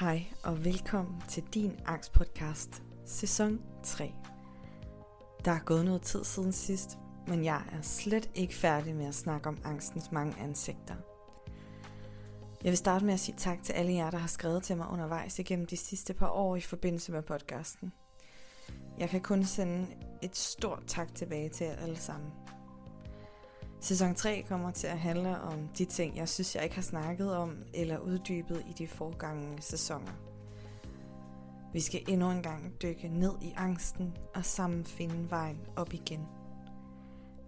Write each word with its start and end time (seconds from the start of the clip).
Hej 0.00 0.24
og 0.42 0.64
velkommen 0.64 1.22
til 1.28 1.42
din 1.54 1.80
angstpodcast, 1.86 2.82
sæson 3.06 3.60
3. 3.82 4.12
Der 5.44 5.50
er 5.50 5.58
gået 5.64 5.84
noget 5.84 6.02
tid 6.02 6.24
siden 6.24 6.52
sidst, 6.52 6.98
men 7.26 7.44
jeg 7.44 7.62
er 7.72 7.82
slet 7.82 8.30
ikke 8.34 8.54
færdig 8.54 8.94
med 8.94 9.06
at 9.06 9.14
snakke 9.14 9.48
om 9.48 9.58
angstens 9.64 10.12
mange 10.12 10.40
ansigter. 10.40 10.94
Jeg 12.64 12.70
vil 12.70 12.76
starte 12.76 13.04
med 13.04 13.14
at 13.14 13.20
sige 13.20 13.36
tak 13.38 13.62
til 13.62 13.72
alle 13.72 13.92
jer, 13.92 14.10
der 14.10 14.18
har 14.18 14.28
skrevet 14.28 14.62
til 14.62 14.76
mig 14.76 14.88
undervejs 14.88 15.38
igennem 15.38 15.66
de 15.66 15.76
sidste 15.76 16.14
par 16.14 16.28
år 16.28 16.56
i 16.56 16.60
forbindelse 16.60 17.12
med 17.12 17.22
podcasten. 17.22 17.92
Jeg 18.98 19.08
kan 19.08 19.20
kun 19.20 19.44
sende 19.44 19.86
et 20.22 20.36
stort 20.36 20.82
tak 20.86 21.14
tilbage 21.14 21.48
til 21.48 21.66
jer 21.66 21.76
alle 21.76 21.96
sammen. 21.96 22.30
Sæson 23.84 24.14
3 24.14 24.44
kommer 24.48 24.70
til 24.70 24.86
at 24.86 24.98
handle 24.98 25.40
om 25.40 25.68
de 25.68 25.84
ting, 25.84 26.16
jeg 26.16 26.28
synes, 26.28 26.54
jeg 26.54 26.64
ikke 26.64 26.74
har 26.74 26.82
snakket 26.82 27.36
om 27.36 27.56
eller 27.74 27.98
uddybet 27.98 28.64
i 28.68 28.72
de 28.72 28.88
forgangne 28.88 29.62
sæsoner. 29.62 30.12
Vi 31.72 31.80
skal 31.80 32.04
endnu 32.08 32.30
en 32.30 32.42
gang 32.42 32.82
dykke 32.82 33.08
ned 33.08 33.32
i 33.42 33.52
angsten 33.56 34.16
og 34.34 34.44
sammen 34.44 34.84
finde 34.84 35.30
vejen 35.30 35.60
op 35.76 35.92
igen. 35.92 36.26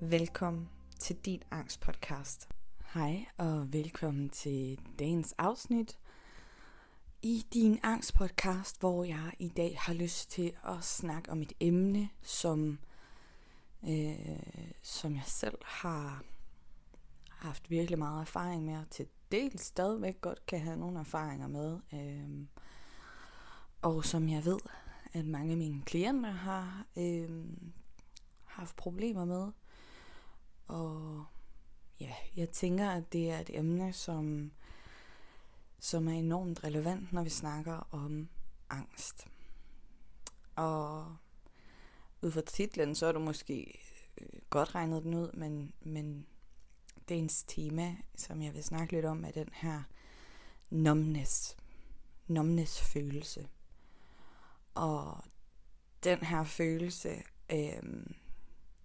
Velkommen 0.00 0.68
til 1.00 1.16
din 1.16 1.42
angstpodcast. 1.50 2.48
Hej 2.94 3.24
og 3.36 3.72
velkommen 3.72 4.28
til 4.28 4.78
dagens 4.98 5.34
afsnit 5.38 5.98
i 7.22 7.46
din 7.54 7.78
angstpodcast, 7.82 8.80
hvor 8.80 9.04
jeg 9.04 9.32
i 9.38 9.48
dag 9.48 9.76
har 9.78 9.94
lyst 9.94 10.30
til 10.30 10.52
at 10.64 10.84
snakke 10.84 11.30
om 11.30 11.42
et 11.42 11.52
emne, 11.60 12.08
som 12.22 12.78
øh, 13.88 14.72
som 14.82 15.14
jeg 15.14 15.24
selv 15.26 15.58
har 15.64 16.24
haft 17.28 17.70
virkelig 17.70 17.98
meget 17.98 18.20
erfaring 18.20 18.64
med, 18.64 18.76
og 18.76 18.90
til 18.90 19.06
dels 19.32 19.62
stadigvæk 19.62 20.20
godt 20.20 20.46
kan 20.46 20.60
have 20.60 20.76
nogle 20.76 21.00
erfaringer 21.00 21.48
med. 21.48 21.78
Øh, 21.92 22.46
og 23.82 24.04
som 24.04 24.28
jeg 24.28 24.44
ved, 24.44 24.58
at 25.12 25.26
mange 25.26 25.52
af 25.52 25.58
mine 25.58 25.82
klienter 25.82 26.30
har 26.30 26.86
øh, 26.96 27.44
haft 28.44 28.76
problemer 28.76 29.24
med. 29.24 29.52
Og 30.66 31.24
ja, 32.00 32.14
jeg 32.36 32.50
tænker, 32.50 32.90
at 32.90 33.12
det 33.12 33.30
er 33.30 33.38
et 33.38 33.50
emne, 33.58 33.92
som, 33.92 34.52
som 35.78 36.08
er 36.08 36.12
enormt 36.12 36.64
relevant, 36.64 37.12
når 37.12 37.22
vi 37.22 37.30
snakker 37.30 37.88
om 37.90 38.28
angst. 38.70 39.26
Og 40.56 41.16
ud 42.22 42.30
fra 42.30 42.40
titlen, 42.40 42.94
så 42.94 43.06
er 43.06 43.12
du 43.12 43.18
måske 43.18 43.80
øh, 44.20 44.40
godt 44.50 44.74
regnet 44.74 45.02
den 45.02 45.14
ud, 45.14 45.32
men, 45.32 45.72
men 45.80 46.26
dagens 47.08 47.44
tema, 47.48 47.96
som 48.16 48.42
jeg 48.42 48.54
vil 48.54 48.64
snakke 48.64 48.92
lidt 48.92 49.04
om, 49.04 49.24
er 49.24 49.30
den 49.30 49.48
her 49.52 49.82
numbness. 50.70 51.56
Numbness 52.26 52.80
følelse. 52.80 53.48
Og 54.74 55.24
den 56.04 56.18
her 56.18 56.44
følelse, 56.44 57.22
øh, 57.52 58.06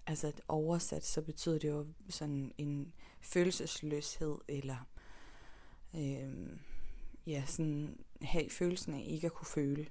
altså 0.07 0.31
oversat, 0.47 1.05
så 1.05 1.21
betyder 1.21 1.59
det 1.59 1.69
jo 1.69 1.87
sådan 2.09 2.53
en 2.57 2.93
følelsesløshed, 3.21 4.37
eller 4.47 4.87
øh, 5.95 6.57
ja, 7.27 7.43
sådan 7.45 7.99
have 8.21 8.49
følelsen 8.49 8.93
af 8.93 9.03
ikke 9.07 9.25
at 9.27 9.33
kunne 9.33 9.47
føle. 9.47 9.87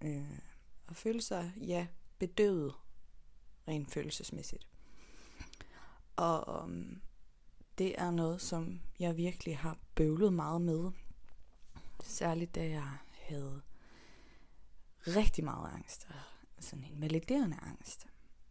Øh, 0.00 0.38
og 0.86 0.96
føle 0.96 1.22
sig, 1.22 1.52
ja, 1.56 1.86
bedøvet 2.18 2.74
rent 3.68 3.90
følelsesmæssigt. 3.90 4.66
Og 6.16 6.62
um, 6.62 7.00
det 7.78 8.00
er 8.00 8.10
noget, 8.10 8.40
som 8.40 8.80
jeg 8.98 9.16
virkelig 9.16 9.58
har 9.58 9.78
bøvlet 9.94 10.32
meget 10.32 10.60
med. 10.60 10.90
Særligt 12.02 12.54
da 12.54 12.68
jeg 12.68 12.98
havde 13.22 13.62
rigtig 15.06 15.44
meget 15.44 15.72
angst. 15.72 16.08
Sådan 16.60 16.84
en 16.84 17.00
validerende 17.00 17.56
angst. 17.62 18.06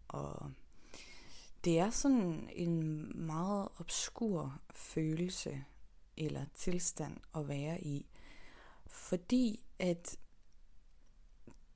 Og 0.07 0.51
det 1.63 1.79
er 1.79 1.89
sådan 1.89 2.49
en 2.53 3.11
meget 3.25 3.67
obskur 3.79 4.59
følelse 4.71 5.65
eller 6.17 6.45
tilstand 6.53 7.17
at 7.35 7.47
være 7.47 7.81
i. 7.81 8.05
Fordi 8.87 9.65
at 9.79 10.17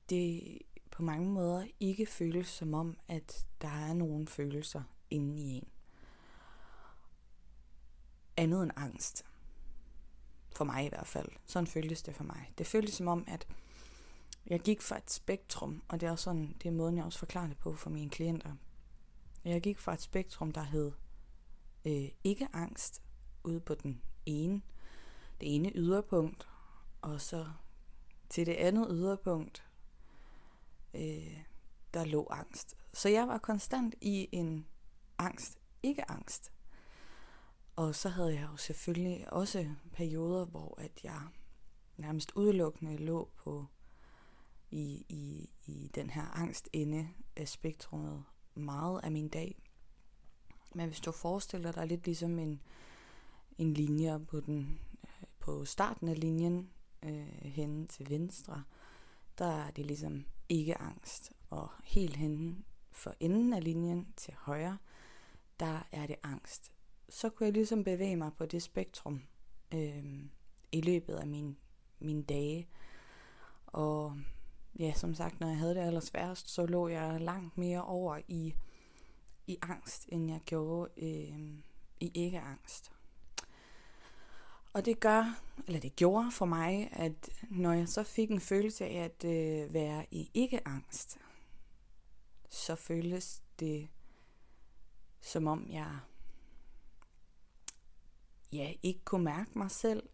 det 0.09 0.59
på 0.99 1.03
mange 1.03 1.29
måder 1.29 1.67
ikke 1.79 2.05
føles 2.05 2.47
som 2.47 2.73
om, 2.73 2.97
at 3.07 3.47
der 3.61 3.67
er 3.67 3.93
nogen 3.93 4.27
følelser 4.27 4.83
inde 5.09 5.41
i 5.41 5.49
en. 5.49 5.67
Andet 8.37 8.63
end 8.63 8.71
angst. 8.75 9.25
For 10.55 10.65
mig 10.65 10.85
i 10.85 10.89
hvert 10.89 11.07
fald. 11.07 11.29
Sådan 11.45 11.67
føltes 11.67 12.03
det 12.03 12.15
for 12.15 12.23
mig. 12.23 12.53
Det 12.57 12.67
føltes 12.67 12.93
som 12.93 13.07
om, 13.07 13.23
at 13.27 13.47
jeg 14.47 14.59
gik 14.59 14.81
fra 14.81 14.97
et 14.97 15.11
spektrum, 15.11 15.83
og 15.87 16.01
det 16.01 16.07
er 16.07 16.11
også 16.11 16.23
sådan, 16.23 16.55
det 16.63 16.67
er 16.67 16.73
måden, 16.73 16.97
jeg 16.97 17.05
også 17.05 17.19
forklarer 17.19 17.47
det 17.47 17.57
på 17.57 17.75
for 17.75 17.89
mine 17.89 18.09
klienter. 18.09 18.55
Jeg 19.45 19.61
gik 19.61 19.79
fra 19.79 19.93
et 19.93 20.01
spektrum, 20.01 20.51
der 20.51 20.63
hed 20.63 20.91
øh, 21.85 22.09
ikke 22.23 22.47
angst, 22.53 23.01
ude 23.43 23.59
på 23.59 23.75
den 23.75 24.01
ene, 24.25 24.61
det 25.41 25.55
ene 25.55 25.71
yderpunkt, 25.75 26.49
og 27.01 27.21
så 27.21 27.47
til 28.29 28.45
det 28.45 28.53
andet 28.53 28.87
yderpunkt, 28.89 29.68
øh, 30.93 31.43
der 31.93 32.05
lå 32.05 32.27
angst. 32.29 32.75
Så 32.93 33.09
jeg 33.09 33.27
var 33.27 33.37
konstant 33.37 33.95
i 34.01 34.29
en 34.31 34.67
angst, 35.17 35.57
ikke 35.83 36.11
angst. 36.11 36.51
Og 37.75 37.95
så 37.95 38.09
havde 38.09 38.33
jeg 38.33 38.47
jo 38.51 38.57
selvfølgelig 38.57 39.33
også 39.33 39.69
perioder, 39.93 40.45
hvor 40.45 40.81
at 40.81 41.03
jeg 41.03 41.21
nærmest 41.97 42.31
udelukkende 42.35 42.97
lå 42.97 43.29
på 43.35 43.65
i, 44.71 45.05
i, 45.09 45.49
i 45.65 45.91
den 45.95 46.09
her 46.09 46.37
angst 46.37 46.69
inde 46.73 47.09
af 47.35 47.47
spektrummet 47.47 48.23
meget 48.55 49.01
af 49.03 49.11
min 49.11 49.29
dag. 49.29 49.63
Men 50.75 50.87
hvis 50.87 50.99
du 50.99 51.11
forestiller 51.11 51.71
dig 51.71 51.87
lidt 51.87 52.05
ligesom 52.05 52.39
en, 52.39 52.61
en 53.57 53.73
linje 53.73 54.19
på, 54.19 54.39
den, 54.39 54.79
øh, 55.03 55.27
på 55.39 55.65
starten 55.65 56.07
af 56.07 56.19
linjen 56.19 56.69
øh, 57.03 57.27
hen 57.43 57.87
til 57.87 58.09
venstre, 58.09 58.63
der 59.37 59.45
er 59.45 59.71
det 59.71 59.85
ligesom 59.85 60.25
ikke 60.49 60.77
angst. 60.77 61.31
Og 61.49 61.69
helt 61.83 62.15
henne 62.15 62.55
for 62.91 63.15
enden 63.19 63.53
af 63.53 63.63
linjen 63.63 64.13
til 64.15 64.33
højre, 64.33 64.77
der 65.59 65.87
er 65.91 66.07
det 66.07 66.15
angst. 66.23 66.71
Så 67.09 67.29
kunne 67.29 67.45
jeg 67.45 67.53
ligesom 67.53 67.83
bevæge 67.83 68.15
mig 68.15 68.31
på 68.37 68.45
det 68.45 68.63
spektrum 68.63 69.21
øh, 69.73 70.23
i 70.71 70.81
løbet 70.81 71.15
af 71.15 71.27
min, 71.27 71.57
mine 71.99 72.23
dage. 72.23 72.67
Og 73.65 74.17
ja, 74.79 74.93
som 74.93 75.13
sagt, 75.13 75.39
når 75.39 75.47
jeg 75.47 75.57
havde 75.57 75.75
det 75.75 75.81
allersværest, 75.81 76.49
så 76.49 76.65
lå 76.65 76.87
jeg 76.87 77.21
langt 77.21 77.57
mere 77.57 77.83
over 77.83 78.19
i, 78.27 78.55
i 79.47 79.57
angst, 79.61 80.09
end 80.11 80.31
jeg 80.31 80.41
gjorde 80.45 80.91
øh, 80.97 81.59
i 81.99 82.11
ikke-angst. 82.13 82.91
Og 84.73 84.85
det 84.85 84.99
gør, 84.99 85.41
eller 85.67 85.79
det 85.79 85.95
gjorde 85.95 86.31
for 86.31 86.45
mig, 86.45 86.89
at 86.91 87.29
når 87.49 87.73
jeg 87.73 87.89
så 87.89 88.03
fik 88.03 88.31
en 88.31 88.41
følelse 88.41 88.85
af 88.85 89.03
at 89.03 89.25
øh, 89.25 89.73
være 89.73 90.05
i 90.11 90.31
ikke-angst, 90.33 91.17
så 92.49 92.75
føles 92.75 93.43
det 93.59 93.87
som 95.21 95.47
om 95.47 95.67
jeg 95.69 95.99
ja, 98.53 98.73
ikke 98.83 99.05
kunne 99.05 99.23
mærke 99.23 99.57
mig 99.57 99.71
selv. 99.71 100.09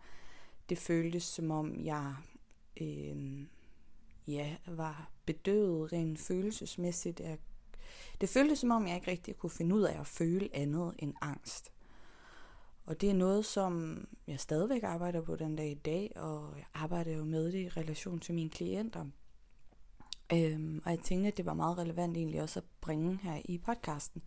Det 0.70 0.78
føltes 0.78 1.24
som 1.24 1.52
om 1.52 1.86
jeg 1.86 2.16
øh, 2.82 3.46
ja, 4.28 4.56
var 4.68 5.12
bedøvet 5.26 5.94
rent 5.94 6.20
følelsesmæssigt. 6.20 7.20
Jeg, 7.20 7.38
det 8.22 8.30
føltes 8.30 8.60
som 8.60 8.72
om 8.72 8.88
jeg 8.88 8.96
ikke 8.96 9.12
rigtig 9.12 9.36
kunne 9.36 9.50
finde 9.50 9.76
ud 9.76 9.82
af 9.82 10.00
at 10.00 10.08
føle 10.08 10.50
andet 10.54 10.96
end 11.00 11.14
angst. 11.22 11.72
Og 12.86 13.02
det 13.02 13.10
er 13.10 13.14
noget, 13.14 13.46
som 13.46 14.06
jeg 14.28 14.40
stadigvæk 14.40 14.84
arbejder 14.84 15.22
på 15.22 15.36
den 15.36 15.56
dag 15.56 15.72
i 15.72 15.74
dag, 15.74 16.12
og 16.16 16.54
jeg 16.58 16.66
arbejder 16.74 17.12
jo 17.12 17.24
med 17.24 17.52
det 17.52 17.60
i 17.60 17.70
relation 17.70 18.20
til 18.20 18.36
mine 18.36 18.50
klienter. 18.50 19.06
Øhm, 20.34 20.82
og 20.86 20.92
jeg 20.92 21.00
tænkte, 21.00 21.28
at 21.28 21.38
det 21.38 21.46
var 21.46 21.54
meget 21.54 21.78
relevant 21.78 22.18
egentlig 22.18 22.42
også 22.42 22.60
at 22.60 22.66
bringe 22.82 23.20
her 23.24 23.42
i 23.46 23.58
podcasten. 23.58 24.24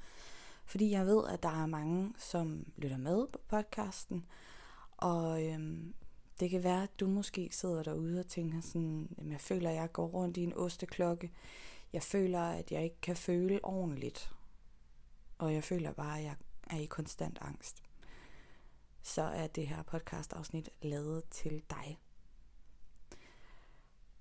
Fordi 0.64 0.90
jeg 0.90 1.06
ved, 1.06 1.28
at 1.28 1.42
der 1.42 1.62
er 1.62 1.66
mange, 1.66 2.12
som 2.16 2.66
lytter 2.76 2.96
med 2.96 3.26
på 3.26 3.38
podcasten, 3.48 4.26
og 4.96 5.44
øhm, 5.44 5.94
det 6.40 6.50
kan 6.50 6.64
være, 6.64 6.82
at 6.82 7.00
du 7.00 7.06
måske 7.06 7.48
sidder 7.52 7.82
derude 7.82 8.20
og 8.20 8.26
tænker 8.26 8.60
sådan, 8.60 9.08
at 9.18 9.26
jeg 9.26 9.40
føler, 9.40 9.70
at 9.70 9.76
jeg 9.76 9.92
går 9.92 10.06
rundt 10.06 10.36
i 10.36 10.42
en 10.42 10.54
osteklokke. 10.54 11.32
Jeg 11.92 12.02
føler, 12.02 12.40
at 12.40 12.72
jeg 12.72 12.84
ikke 12.84 13.00
kan 13.02 13.16
føle 13.16 13.64
ordentligt. 13.64 14.32
Og 15.38 15.54
jeg 15.54 15.64
føler 15.64 15.92
bare, 15.92 16.18
at 16.18 16.24
jeg 16.24 16.34
er 16.70 16.78
i 16.78 16.84
konstant 16.84 17.38
angst 17.40 17.87
så 19.08 19.22
er 19.22 19.46
det 19.46 19.66
her 19.66 19.82
podcast 19.82 20.32
afsnit 20.32 20.70
lavet 20.82 21.24
til 21.30 21.62
dig. 21.70 21.98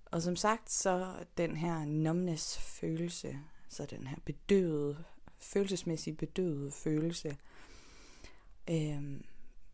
Og 0.05 0.21
som 0.21 0.35
sagt, 0.35 0.71
så 0.71 1.25
den 1.37 1.57
her 1.57 1.85
numbness 1.85 2.57
følelse, 2.57 3.39
så 3.69 3.85
den 3.85 4.07
her 4.07 4.17
bedøvede, 4.25 5.03
følelsesmæssige 5.37 6.15
bedøvede 6.15 6.71
følelse, 6.71 7.37
øh, 8.69 9.21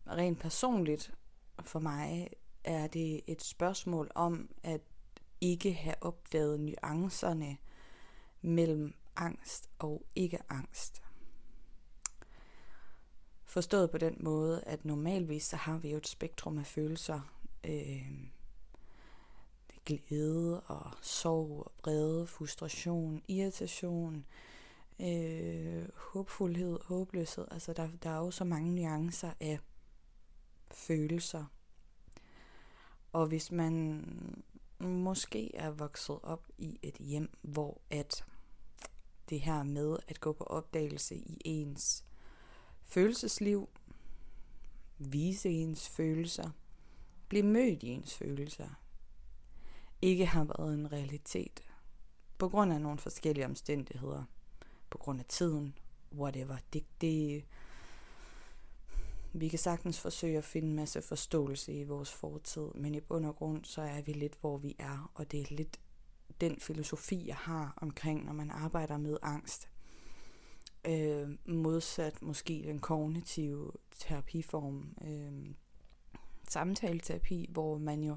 rent 0.07 0.39
personligt 0.39 1.13
for 1.61 1.79
mig 1.79 2.29
er 2.63 2.87
det 2.87 3.21
et 3.27 3.43
spørgsmål 3.43 4.11
om 4.15 4.49
at 4.63 4.81
ikke 5.41 5.73
have 5.73 5.95
opdaget 6.01 6.59
nuancerne 6.59 7.57
mellem 8.41 8.93
angst 9.15 9.69
og 9.79 10.05
ikke 10.15 10.39
angst. 10.49 11.02
Forstået 13.53 13.91
på 13.91 13.97
den 13.97 14.17
måde, 14.19 14.63
at 14.65 14.85
normalvis 14.85 15.43
så 15.43 15.55
har 15.55 15.77
vi 15.77 15.91
jo 15.91 15.97
et 15.97 16.07
spektrum 16.07 16.57
af 16.57 16.65
følelser. 16.65 17.21
Øh, 17.63 18.27
glæde 19.85 20.61
og 20.61 20.91
sorg, 21.01 21.49
og 21.49 21.71
vrede, 21.83 22.27
frustration, 22.27 23.23
irritation, 23.27 24.25
øh, 24.99 25.83
håbfuldhed, 25.95 26.79
håbløshed. 26.85 27.45
Altså 27.51 27.73
der, 27.73 27.89
der 28.03 28.09
er 28.09 28.17
jo 28.17 28.31
så 28.31 28.43
mange 28.43 28.75
nuancer 28.75 29.31
af 29.39 29.59
følelser. 30.71 31.45
Og 33.11 33.27
hvis 33.27 33.51
man 33.51 34.05
måske 34.79 35.55
er 35.55 35.71
vokset 35.71 36.19
op 36.23 36.47
i 36.57 36.79
et 36.81 36.95
hjem, 36.95 37.29
hvor 37.41 37.81
at 37.89 38.25
det 39.29 39.41
her 39.41 39.63
med 39.63 39.97
at 40.07 40.19
gå 40.19 40.33
på 40.33 40.43
opdagelse 40.43 41.15
i 41.15 41.41
ens 41.45 42.05
følelsesliv, 42.93 43.69
vise 44.97 45.49
ens 45.49 45.89
følelser, 45.89 46.49
blive 47.27 47.43
mødt 47.43 47.83
i 47.83 47.87
ens 47.87 48.15
følelser, 48.15 48.69
ikke 50.01 50.25
har 50.25 50.43
været 50.43 50.73
en 50.73 50.91
realitet. 50.91 51.63
På 52.37 52.49
grund 52.49 52.73
af 52.73 52.81
nogle 52.81 52.97
forskellige 52.97 53.45
omstændigheder. 53.45 54.23
På 54.89 54.97
grund 54.97 55.19
af 55.19 55.25
tiden. 55.25 55.77
Whatever. 56.11 56.57
Det, 56.73 56.83
det, 57.01 57.45
vi 59.33 59.47
kan 59.47 59.59
sagtens 59.59 59.99
forsøge 59.99 60.37
at 60.37 60.43
finde 60.43 60.67
en 60.67 60.75
masse 60.75 61.01
forståelse 61.01 61.73
i 61.73 61.83
vores 61.83 62.11
fortid, 62.11 62.67
men 62.75 62.95
i 62.95 62.99
bund 62.99 63.25
og 63.25 63.35
grund, 63.35 63.65
så 63.65 63.81
er 63.81 64.01
vi 64.01 64.13
lidt, 64.13 64.37
hvor 64.41 64.57
vi 64.57 64.75
er, 64.79 65.11
og 65.15 65.31
det 65.31 65.41
er 65.41 65.55
lidt 65.55 65.79
den 66.41 66.59
filosofi, 66.59 67.27
jeg 67.27 67.35
har 67.35 67.73
omkring, 67.77 68.25
når 68.25 68.33
man 68.33 68.51
arbejder 68.51 68.97
med 68.97 69.17
angst. 69.21 69.69
Øh, 70.87 71.29
modsat 71.45 72.21
måske 72.21 72.63
den 72.67 72.79
kognitive 72.79 73.71
terapiform, 73.99 74.95
øh, 75.01 75.55
samtaleterapi, 76.49 77.49
hvor 77.51 77.77
man 77.77 78.03
jo 78.03 78.15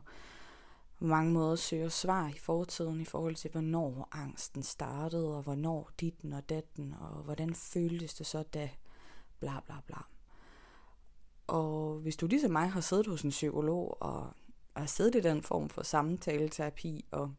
på 0.99 1.05
mange 1.05 1.33
måder 1.33 1.57
søger 1.57 1.89
svar 1.89 2.29
i 2.29 2.39
fortiden 2.39 3.01
i 3.01 3.05
forhold 3.05 3.35
til, 3.35 3.51
hvornår 3.51 4.09
angsten 4.13 4.63
startede, 4.63 5.37
og 5.37 5.43
hvornår 5.43 5.91
ditten 6.01 6.33
og 6.33 6.49
datten, 6.49 6.95
og 7.01 7.23
hvordan 7.23 7.55
føltes 7.55 8.15
det 8.15 8.27
så 8.27 8.43
da, 8.43 8.71
bla 9.41 9.61
bla 9.67 9.75
bla. 9.87 9.99
Og 11.47 11.99
hvis 11.99 12.17
du 12.17 12.27
ligesom 12.27 12.51
mig 12.51 12.71
har 12.71 12.81
siddet 12.81 13.07
hos 13.07 13.23
en 13.23 13.31
psykolog, 13.31 14.03
og 14.03 14.33
har 14.77 14.87
siddet 14.87 15.15
i 15.15 15.21
den 15.21 15.43
form 15.43 15.69
for 15.69 15.83
samtaleterapi, 15.83 17.05
og 17.11 17.35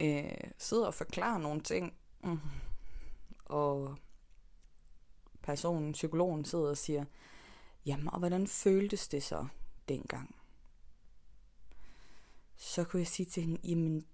øh, 0.00 0.50
sidder 0.58 0.86
og 0.86 0.94
forklarer 0.94 1.38
nogle 1.38 1.60
ting, 1.60 1.94
mm, 2.24 2.38
og 3.44 3.96
personen, 5.48 5.92
psykologen 5.92 6.44
sidder 6.44 6.68
og 6.68 6.76
siger, 6.76 7.04
jamen, 7.86 8.08
og 8.08 8.18
hvordan 8.18 8.46
føltes 8.46 9.08
det 9.08 9.22
så 9.22 9.46
dengang? 9.88 10.34
så 12.58 12.84
kunne 12.84 13.00
jeg 13.00 13.06
sige 13.06 13.26
til 13.26 13.42
hende, 13.42 13.60
jamen, 13.64 14.04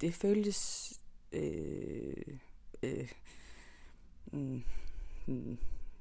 det 0.00 0.14
føltes, 0.14 0.92
øh, 1.32 2.38
øh, 2.82 3.12
mm, 4.32 4.62
mm, 5.26 5.58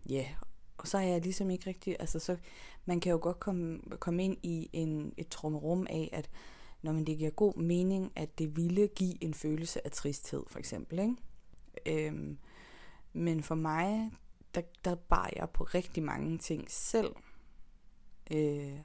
ja, 0.10 0.16
yeah. 0.16 0.36
og 0.78 0.88
så 0.88 0.98
er 0.98 1.02
jeg 1.02 1.22
ligesom 1.22 1.50
ikke 1.50 1.70
rigtig, 1.70 1.96
altså 2.00 2.20
så, 2.20 2.38
man 2.86 3.00
kan 3.00 3.12
jo 3.12 3.20
godt 3.22 3.40
komme, 3.40 3.80
komme 4.00 4.24
ind 4.24 4.38
i 4.44 4.70
en, 4.74 5.14
et 5.18 5.28
trummerum 5.28 5.88
af, 5.90 6.10
at 6.14 6.30
når 6.82 6.92
man 6.92 7.06
det 7.06 7.18
giver 7.18 7.30
god 7.30 7.56
mening, 7.56 8.12
at 8.16 8.40
det 8.40 8.58
ville 8.58 8.88
give 8.88 9.24
en 9.24 9.34
følelse 9.34 9.86
af 9.86 9.92
tristhed, 9.92 10.44
for 10.48 10.60
eksempel, 10.60 11.00
ikke? 11.00 11.16
Øhm, 12.08 12.38
men 13.16 13.44
for 13.44 13.56
mig, 13.56 14.12
der, 14.56 14.62
der 14.86 14.96
bar 14.96 15.30
jeg 15.36 15.50
på 15.50 15.64
rigtig 15.64 16.04
mange 16.04 16.38
ting 16.38 16.72
selv. 16.72 17.16
Øh, 18.32 18.80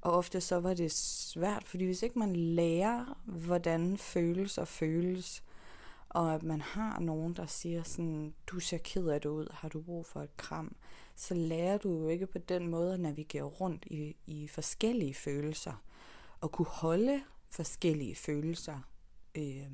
og 0.00 0.12
ofte 0.12 0.40
så 0.40 0.60
var 0.60 0.74
det 0.74 0.92
svært, 0.92 1.64
fordi 1.64 1.84
hvis 1.84 2.02
ikke 2.02 2.18
man 2.18 2.36
lærer, 2.36 3.20
hvordan 3.24 3.98
føles 3.98 4.58
og 4.58 4.68
føles, 4.68 5.44
og 6.08 6.34
at 6.34 6.42
man 6.42 6.60
har 6.60 7.00
nogen, 7.00 7.34
der 7.34 7.46
siger 7.46 7.82
sådan, 7.82 8.34
du 8.46 8.60
ser 8.60 8.78
ked 8.78 9.06
af 9.06 9.20
det 9.20 9.28
ud, 9.28 9.46
har 9.52 9.68
du 9.68 9.82
brug 9.82 10.06
for 10.06 10.20
et 10.20 10.36
kram, 10.36 10.76
så 11.16 11.34
lærer 11.34 11.78
du 11.78 11.88
jo 11.88 12.08
ikke 12.08 12.26
på 12.26 12.38
den 12.38 12.68
måde 12.68 12.94
at 12.94 13.00
navigere 13.00 13.44
rundt 13.44 13.84
i, 13.86 14.16
i 14.26 14.48
forskellige 14.48 15.14
følelser, 15.14 15.82
og 16.40 16.52
kunne 16.52 16.68
holde 16.68 17.22
forskellige 17.50 18.14
følelser. 18.14 18.78
Øh, 19.34 19.70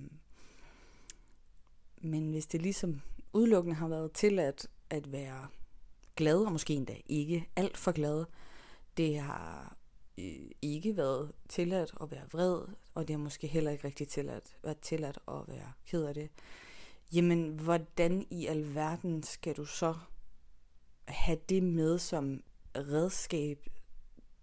Men 2.01 2.31
hvis 2.31 2.47
det 2.47 2.63
ligesom 2.63 3.01
udelukkende 3.33 3.77
har 3.77 3.89
været 3.89 4.13
tilladt 4.13 4.67
at 4.91 5.13
være 5.13 5.49
glad, 6.17 6.39
og 6.39 6.53
måske 6.53 6.75
endda 6.75 6.97
ikke 7.07 7.49
alt 7.57 7.77
for 7.77 7.93
glad, 7.93 8.25
det 8.97 9.19
har 9.19 9.77
øh, 10.19 10.51
ikke 10.63 10.97
været 10.97 11.33
tilladt 11.49 11.95
at 12.03 12.11
være 12.11 12.29
vred, 12.33 12.63
og 12.95 13.09
det 13.09 13.17
har 13.17 13.23
måske 13.23 13.47
heller 13.47 13.71
ikke 13.71 13.85
rigtig 13.85 14.09
tilladt, 14.09 14.57
været 14.63 14.79
tilladt 14.79 15.19
at 15.29 15.43
være 15.49 15.73
ked 15.87 16.05
af 16.05 16.15
det, 16.15 16.31
jamen 17.13 17.49
hvordan 17.49 18.27
i 18.31 18.47
alverden 18.47 19.23
skal 19.23 19.57
du 19.57 19.65
så 19.65 19.95
have 21.09 21.39
det 21.49 21.63
med 21.63 21.99
som 21.99 22.43
redskab, 22.77 23.67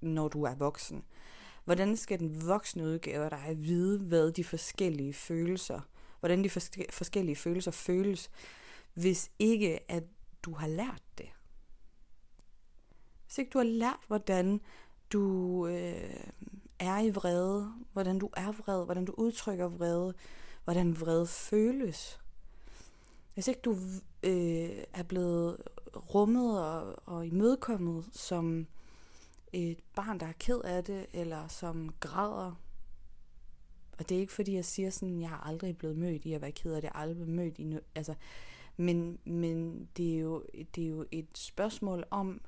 når 0.01 0.27
du 0.27 0.43
er 0.43 0.55
voksen? 0.55 1.03
Hvordan 1.65 1.97
skal 1.97 2.19
den 2.19 2.47
voksne 2.47 2.83
udgave 2.83 3.23
af 3.23 3.29
dig 3.29 3.55
vide, 3.57 3.99
hvad 3.99 4.31
de 4.31 4.43
forskellige 4.43 5.13
følelser, 5.13 5.79
hvordan 6.19 6.43
de 6.43 6.49
forskellige 6.89 7.35
følelser 7.35 7.71
føles, 7.71 8.29
hvis 8.97 9.31
ikke 9.39 9.91
at 9.91 10.03
du 10.43 10.53
har 10.53 10.67
lært 10.67 11.03
det? 11.17 11.29
Hvis 13.25 13.37
ikke 13.37 13.49
du 13.49 13.57
har 13.57 13.65
lært, 13.65 13.99
hvordan 14.07 14.61
du 15.13 15.67
øh, 15.67 16.23
er 16.79 16.99
i 16.99 17.09
vrede, 17.09 17.73
hvordan 17.93 18.19
du 18.19 18.29
er 18.37 18.51
vred, 18.51 18.85
hvordan 18.85 19.05
du 19.05 19.13
udtrykker 19.17 19.67
vrede, 19.67 20.13
hvordan 20.63 20.99
vrede 20.99 21.27
føles. 21.27 22.19
Hvis 23.33 23.47
ikke 23.47 23.61
du 23.61 23.77
øh, 24.23 24.83
er 24.93 25.03
blevet 25.03 25.57
rummet 25.95 26.65
og, 26.65 26.95
og 27.05 27.27
imødekommet 27.27 28.05
som 28.11 28.67
et 29.53 29.79
barn, 29.95 30.19
der 30.19 30.25
er 30.25 30.33
ked 30.39 30.61
af 30.63 30.83
det, 30.83 31.05
eller 31.13 31.47
som 31.47 31.93
græder, 31.99 32.55
og 33.99 34.09
det 34.09 34.15
er 34.15 34.21
ikke 34.21 34.33
fordi, 34.33 34.53
jeg 34.53 34.65
siger 34.65 34.89
sådan, 34.89 35.21
jeg 35.21 35.29
har 35.29 35.47
aldrig 35.47 35.77
blevet 35.77 35.97
mødt 35.97 36.25
i 36.25 36.33
at 36.33 36.41
være 36.41 36.51
ked 36.51 36.73
af 36.73 36.81
det, 36.81 36.83
jeg 36.83 36.91
har 36.95 37.01
aldrig 37.01 37.27
mødt 37.27 37.59
i, 37.59 37.77
altså, 37.95 38.15
men, 38.77 39.19
men 39.25 39.89
det, 39.97 40.15
er 40.15 40.19
jo, 40.19 40.45
det 40.75 40.83
er 40.83 40.87
jo 40.87 41.05
et 41.11 41.37
spørgsmål 41.37 42.03
om, 42.11 42.41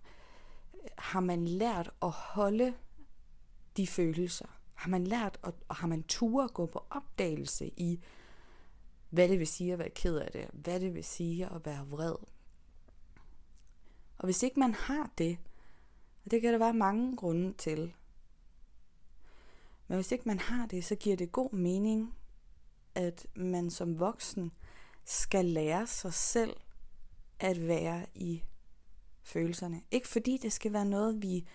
har 0.98 1.19
man 1.19 1.45
lært 1.45 1.91
at 2.01 2.12
holde 2.12 2.74
de 3.77 3.88
følelser? 3.88 4.59
Har 4.74 4.89
man 4.89 5.03
lært, 5.03 5.39
at, 5.43 5.53
og 5.67 5.75
har 5.75 5.88
man 5.88 6.03
tur 6.03 6.43
at 6.43 6.53
gå 6.53 6.65
på 6.65 6.86
opdagelse 6.89 7.71
i, 7.77 8.00
hvad 9.09 9.29
det 9.29 9.39
vil 9.39 9.48
sige 9.48 9.74
at 9.74 9.79
være 9.79 9.89
ked 9.89 10.17
af 10.17 10.31
det, 10.31 10.50
hvad 10.53 10.79
det 10.79 10.93
vil 10.93 11.03
sige 11.03 11.45
at 11.45 11.65
være 11.65 11.88
vred? 11.88 12.15
Og 14.17 14.25
hvis 14.25 14.43
ikke 14.43 14.59
man 14.59 14.74
har 14.74 15.12
det, 15.17 15.38
og 16.25 16.31
det 16.31 16.41
kan 16.41 16.53
der 16.53 16.59
være 16.59 16.74
mange 16.74 17.15
grunde 17.15 17.53
til, 17.53 17.93
men 19.88 19.98
hvis 19.98 20.12
ikke 20.12 20.27
man 20.27 20.39
har 20.39 20.65
det, 20.65 20.86
så 20.86 20.95
giver 20.95 21.15
det 21.15 21.31
god 21.31 21.53
mening, 21.53 22.15
at 22.95 23.27
man 23.36 23.69
som 23.69 24.00
voksen 24.00 24.51
skal 25.10 25.46
lære 25.46 25.88
sig 25.88 26.13
selv 26.13 26.56
at 27.39 27.68
være 27.68 28.06
i 28.16 28.44
følelserne. 29.24 29.82
Ikke 29.92 30.08
fordi 30.08 30.38
det 30.38 30.54
skal 30.54 30.74
være 30.74 30.86
noget, 30.86 31.22
vi, 31.22 31.48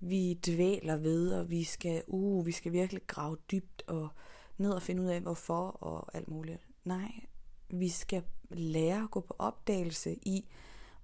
vi 0.00 0.34
dvæler 0.34 0.96
ved, 0.96 1.32
og 1.32 1.50
vi 1.50 1.64
skal, 1.64 2.02
uh, 2.06 2.46
vi 2.46 2.52
skal 2.52 2.72
virkelig 2.72 3.02
grave 3.06 3.36
dybt 3.50 3.82
og 3.86 4.08
ned 4.56 4.70
og 4.70 4.82
finde 4.82 5.02
ud 5.02 5.06
af, 5.06 5.20
hvorfor 5.20 5.68
og 5.68 6.16
alt 6.16 6.28
muligt. 6.28 6.68
Nej, 6.84 7.26
vi 7.70 7.88
skal 7.88 8.24
lære 8.50 9.02
at 9.02 9.10
gå 9.10 9.20
på 9.20 9.36
opdagelse 9.38 10.14
i, 10.22 10.48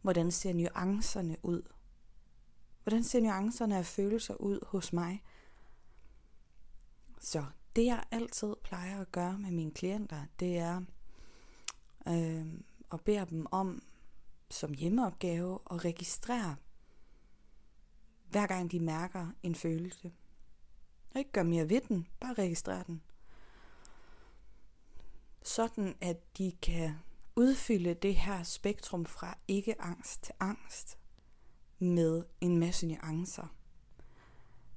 hvordan 0.03 0.31
ser 0.31 0.53
nuancerne 0.53 1.37
ud. 1.43 1.63
Hvordan 2.83 3.05
ser 3.05 3.21
nuancerne 3.21 3.79
af 3.79 3.87
følelser 3.87 4.35
ud 4.35 4.59
hos 4.67 4.93
mig? 4.93 5.23
Så 7.21 7.45
det 7.77 7.85
jeg 7.85 8.05
altid 8.11 8.55
plejer 8.63 9.01
at 9.01 9.13
gøre 9.13 9.39
med 9.39 9.51
mine 9.51 9.71
klienter, 9.71 10.25
det 10.41 10.59
er 10.59 10.83
øh, 12.09 12.47
og 12.91 13.01
beder 13.01 13.25
dem 13.25 13.47
om 13.51 13.83
som 14.51 14.75
hjemmeopgave 14.75 15.59
at 15.71 15.85
registrere, 15.85 16.57
hver 18.31 18.47
gang 18.47 18.71
de 18.71 18.81
mærker 18.81 19.29
en 19.43 19.55
følelse. 19.55 20.13
Og 21.11 21.19
ikke 21.19 21.33
gør 21.33 21.43
mere 21.43 21.69
ved 21.69 21.81
den, 21.81 22.07
bare 22.21 22.35
registrere 22.35 22.85
den. 22.87 23.03
Sådan 25.43 25.95
at 26.01 26.39
de 26.39 26.53
kan 26.63 26.95
udfylde 27.37 27.95
det 27.95 28.15
her 28.15 28.43
spektrum 28.43 29.07
fra 29.07 29.39
ikke-angst 29.49 30.23
til 30.23 30.35
angst 30.41 30.99
med 31.79 32.25
en 32.41 32.59
masse 32.59 32.87
nuancer. 32.87 33.55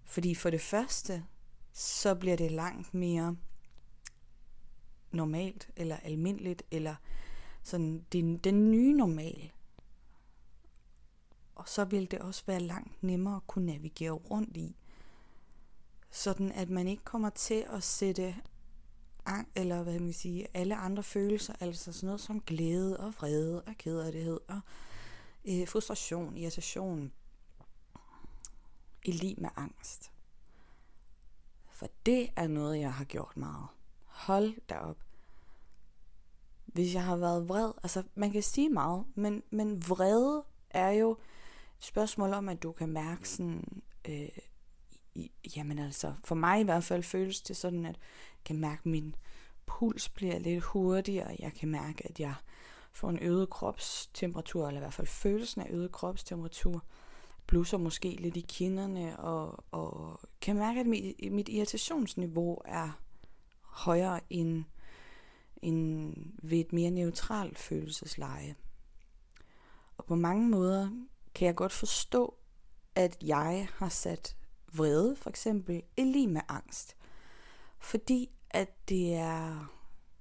Fordi 0.03 0.35
for 0.35 0.49
det 0.49 0.61
første, 0.61 1.25
så 1.73 2.15
bliver 2.15 2.35
det 2.35 2.51
langt 2.51 2.93
mere 2.93 3.37
normalt, 5.17 5.69
eller 5.75 5.97
almindeligt, 5.97 6.63
eller 6.71 6.95
sådan 7.63 8.05
den, 8.11 8.37
den 8.37 8.71
nye 8.71 8.93
normal. 8.93 9.51
Og 11.55 11.69
så 11.69 11.85
vil 11.85 12.11
det 12.11 12.19
også 12.19 12.43
være 12.47 12.59
langt 12.59 13.03
nemmere 13.03 13.35
at 13.35 13.47
kunne 13.47 13.65
navigere 13.65 14.11
rundt 14.11 14.57
i. 14.57 14.75
Sådan 16.11 16.51
at 16.51 16.69
man 16.69 16.87
ikke 16.87 17.03
kommer 17.03 17.29
til 17.29 17.65
at 17.69 17.83
sætte 17.83 18.35
eller 19.55 19.83
hvad 19.83 19.99
man 19.99 20.13
sige, 20.13 20.47
alle 20.53 20.75
andre 20.75 21.03
følelser, 21.03 21.53
altså 21.59 21.93
sådan 21.93 22.07
noget 22.07 22.21
som 22.21 22.41
glæde 22.41 22.97
og 22.99 23.13
vrede 23.17 23.61
og 23.61 23.75
kederlighed 23.77 24.39
og 24.47 24.59
øh, 25.45 25.67
frustration, 25.67 26.37
irritation, 26.37 27.11
i 29.05 29.11
lige 29.11 29.35
med 29.37 29.49
angst. 29.55 30.11
For 31.69 31.87
det 32.05 32.29
er 32.35 32.47
noget, 32.47 32.79
jeg 32.79 32.93
har 32.93 33.05
gjort 33.05 33.37
meget. 33.37 33.67
Hold 34.05 34.61
da 34.69 34.79
op. 34.79 34.97
Hvis 36.77 36.93
jeg 36.93 37.03
har 37.03 37.15
været 37.15 37.49
vred, 37.49 37.71
altså 37.83 38.03
man 38.15 38.31
kan 38.31 38.43
sige 38.43 38.69
meget, 38.69 39.05
men, 39.15 39.43
men 39.49 39.89
vrede 39.89 40.43
er 40.69 40.89
jo 40.89 41.11
et 41.11 41.17
spørgsmål 41.79 42.33
om, 42.33 42.49
at 42.49 42.63
du 42.63 42.71
kan 42.71 42.89
mærke 42.89 43.29
sådan, 43.29 43.81
øh, 44.07 44.29
i, 45.15 45.31
jamen 45.55 45.79
altså, 45.79 46.13
for 46.23 46.35
mig 46.35 46.59
i 46.59 46.63
hvert 46.63 46.83
fald 46.83 47.03
føles 47.03 47.41
det 47.41 47.57
sådan, 47.57 47.85
at 47.85 47.95
jeg 47.95 48.43
kan 48.45 48.57
mærke, 48.57 48.79
at 48.79 48.85
min 48.85 49.15
puls 49.65 50.09
bliver 50.09 50.39
lidt 50.39 50.63
hurtigere. 50.63 51.35
Jeg 51.39 51.53
kan 51.53 51.69
mærke, 51.69 52.07
at 52.07 52.19
jeg 52.19 52.33
får 52.93 53.09
en 53.09 53.19
øget 53.21 53.49
kropstemperatur, 53.49 54.67
eller 54.67 54.79
i 54.79 54.83
hvert 54.83 54.93
fald 54.93 55.07
følelsen 55.07 55.61
af 55.61 55.67
øget 55.69 55.91
kropstemperatur 55.91 56.83
blusser 57.47 57.77
måske 57.77 58.09
lidt 58.09 58.37
i 58.37 58.45
kinderne, 58.49 59.19
og, 59.19 59.63
og 59.71 60.19
kan 60.41 60.55
mærke, 60.55 60.79
at 60.79 60.85
mit, 60.85 61.31
mit 61.31 61.49
irritationsniveau 61.49 62.57
er 62.65 63.01
højere 63.61 64.19
end, 64.29 64.63
end 65.61 66.15
ved 66.43 66.59
et 66.59 66.73
mere 66.73 66.91
neutralt 66.91 67.57
følelsesleje. 67.57 68.55
Og 69.97 70.05
på 70.05 70.15
mange 70.15 70.49
måder 70.49 70.89
kan 71.35 71.45
jeg 71.45 71.55
godt 71.55 71.71
forstå, 71.71 72.37
at 72.95 73.17
jeg 73.21 73.67
har 73.73 73.89
sat 73.89 74.37
vrede 74.73 75.15
for 75.15 75.29
eksempel 75.29 75.83
i 75.97 76.03
lige 76.03 76.27
med 76.27 76.41
angst. 76.47 76.95
Fordi 77.79 78.29
at 78.49 78.89
det 78.89 79.13
er 79.13 79.73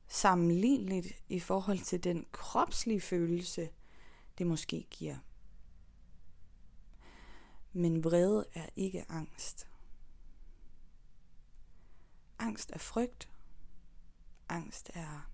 sammenligneligt 0.09 1.23
i 1.29 1.41
forhold 1.41 1.79
til 1.79 2.05
den 2.05 2.27
kropslige 2.33 3.01
følelse, 3.01 3.69
det 4.39 4.47
måske 4.47 4.87
giver. 4.91 5.17
Men 7.73 8.05
vrede 8.05 8.47
er 8.55 8.67
ikke 8.77 9.05
angst. 9.09 9.69
Angst 12.39 12.71
er 12.71 12.79
frygt. 12.79 13.29
Angst 14.49 14.91
er 14.95 15.31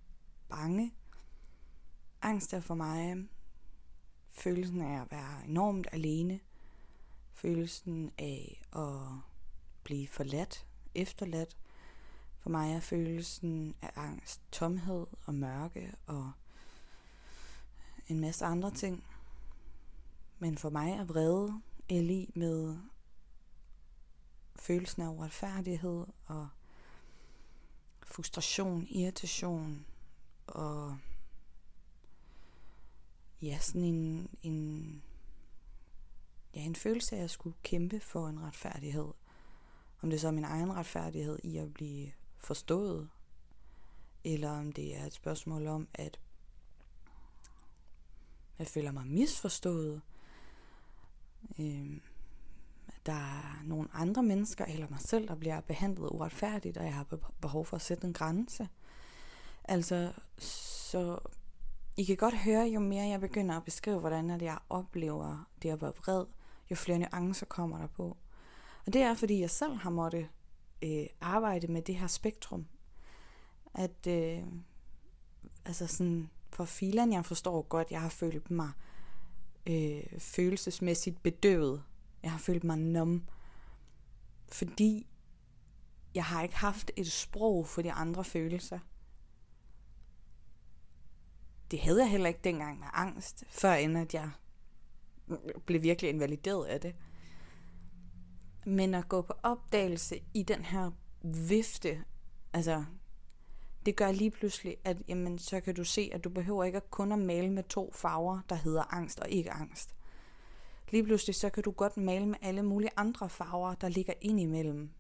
bange. 0.49 0.95
Angst 2.23 2.53
er 2.53 2.61
for 2.61 2.75
mig 2.75 3.29
følelsen 4.31 4.81
af 4.81 5.01
at 5.01 5.11
være 5.11 5.45
enormt 5.45 5.87
alene. 5.93 6.41
Følelsen 7.33 8.13
af 8.19 8.63
at 8.77 9.19
blive 9.85 10.09
forladt, 10.09 10.67
efterladt. 10.95 11.57
For 12.39 12.51
mig 12.51 12.73
er 12.73 12.81
følelsen 12.81 13.75
af 13.83 13.91
angst 13.97 14.41
tomhed 14.53 15.07
og 15.25 15.35
mørke 15.35 15.95
og 16.07 16.33
en 18.09 18.21
masse 18.21 18.45
andre 18.45 18.71
ting. 18.71 19.05
Men 20.39 20.59
for 20.59 20.71
mig 20.71 20.93
er 20.93 21.05
vrede 21.05 21.63
lige 21.89 22.29
med 22.35 22.79
følelsen 24.57 25.03
af 25.03 25.09
uretfærdighed 25.09 26.07
og 26.27 26.49
frustration, 28.13 28.87
irritation 28.91 29.87
og 30.47 30.99
ja, 33.43 33.59
sådan 33.59 33.85
en, 33.85 34.29
en, 34.43 35.03
ja, 36.55 36.61
en 36.61 36.77
følelse 36.77 37.15
af 37.15 37.19
at 37.19 37.23
jeg 37.23 37.31
skulle 37.31 37.57
kæmpe 37.63 38.01
for 38.01 38.29
en 38.29 38.43
retfærdighed. 38.43 39.09
Om 40.03 40.11
det 40.11 40.21
så 40.21 40.27
er 40.27 40.33
min 40.33 40.45
egen 40.45 40.73
retfærdighed 40.73 41.39
i 41.43 41.57
at 41.57 41.75
blive 41.75 42.13
forstået, 42.39 43.09
eller 44.25 44.51
om 44.51 44.73
det 44.73 44.97
er 44.97 45.07
et 45.07 45.13
spørgsmål 45.13 45.67
om, 45.67 45.89
at 45.95 46.21
jeg 48.59 48.67
føler 48.67 48.93
mig 48.93 49.07
misforstået, 49.07 50.03
Øhm, 51.59 52.01
der 53.07 53.13
er 53.13 53.63
nogle 53.65 53.89
andre 53.93 54.23
mennesker, 54.23 54.65
eller 54.65 54.87
mig 54.91 55.01
selv, 55.01 55.29
der 55.29 55.35
bliver 55.35 55.61
behandlet 55.61 56.11
uretfærdigt, 56.11 56.77
og 56.77 56.85
jeg 56.85 56.95
har 56.95 57.07
behov 57.41 57.67
for 57.67 57.77
at 57.77 57.83
sætte 57.83 58.07
en 58.07 58.13
grænse. 58.13 58.69
Altså, 59.65 60.13
så 60.39 61.19
I 61.97 62.05
kan 62.05 62.17
godt 62.17 62.37
høre, 62.39 62.67
jo 62.67 62.81
mere 62.81 63.09
jeg 63.09 63.21
begynder 63.21 63.57
at 63.57 63.65
beskrive, 63.65 64.01
hvordan 64.01 64.31
at 64.31 64.43
jeg 64.43 64.59
oplever 64.69 65.51
det 65.63 65.71
at 65.71 65.83
være 65.83 65.93
vred, 65.97 66.25
jo 66.71 66.77
flere 66.77 66.99
nuancer 66.99 67.47
kommer 67.47 67.79
der 67.79 67.87
på. 67.87 68.17
Og 68.87 68.93
det 68.93 69.03
er, 69.03 69.15
fordi 69.15 69.41
jeg 69.41 69.51
selv 69.51 69.75
har 69.75 69.91
måttet 69.91 70.29
øh, 70.83 71.07
arbejde 71.21 71.67
med 71.67 71.83
det 71.83 71.95
her 71.95 72.07
spektrum. 72.07 72.67
At, 73.75 74.07
øh, 74.09 74.43
altså 75.65 75.87
sådan, 75.87 76.31
for 76.51 76.65
filen, 76.65 77.13
jeg 77.13 77.25
forstår 77.25 77.63
godt, 77.63 77.91
jeg 77.91 78.01
har 78.01 78.09
følt 78.09 78.51
mig 78.51 78.71
øh, 79.67 80.19
følelsesmæssigt 80.19 81.23
bedøvet. 81.23 81.83
Jeg 82.23 82.31
har 82.31 82.39
følt 82.39 82.65
mig 82.65 82.79
num. 82.79 83.29
Fordi 84.49 85.07
jeg 86.15 86.25
har 86.25 86.43
ikke 86.43 86.57
haft 86.57 86.91
et 86.97 87.13
sprog 87.13 87.67
for 87.67 87.83
de 87.83 87.93
andre 87.93 88.25
følelser. 88.25 88.79
Det 91.71 91.81
havde 91.81 92.01
jeg 92.01 92.11
heller 92.11 92.29
ikke 92.29 92.41
dengang 92.45 92.79
med 92.79 92.89
angst, 92.93 93.45
før 93.49 93.73
end 93.73 93.99
at 93.99 94.15
jeg 94.15 94.31
blev 95.67 95.83
virkelig 95.83 96.11
invalideret 96.11 96.67
af 96.67 96.81
det. 96.81 96.95
Men 98.67 98.95
at 98.95 99.09
gå 99.09 99.23
på 99.23 99.33
opdagelse 99.43 100.21
i 100.35 100.43
den 100.43 100.65
her 100.65 100.91
vifte, 101.23 102.05
altså 102.53 102.85
det 103.87 103.97
gør 103.97 104.13
lige 104.13 104.31
pludselig, 104.31 104.77
at 104.85 104.97
jamen, 105.09 105.39
så 105.39 105.61
kan 105.61 105.75
du 105.75 105.85
se, 105.85 106.11
at 106.13 106.25
du 106.25 106.31
behøver 106.31 106.65
ikke 106.65 106.81
kun 106.91 107.13
at 107.13 107.19
male 107.19 107.53
med 107.53 107.63
to 107.63 107.93
farver, 107.93 108.41
der 108.49 108.55
hedder 108.55 108.95
angst 108.95 109.21
og 109.21 109.31
ikke 109.31 109.51
angst. 109.51 109.95
Lige 110.93 111.05
pludselig 111.05 111.35
så 111.35 111.51
kan 111.51 111.63
du 111.63 111.71
godt 111.71 111.97
male 111.97 112.27
med 112.27 112.37
alle 112.43 112.63
mulige 112.63 112.91
andre 112.97 113.29
farver, 113.29 113.75
der 113.75 113.89
ligger 113.89 114.15
ind 114.21 114.41
imellem. 114.41 114.91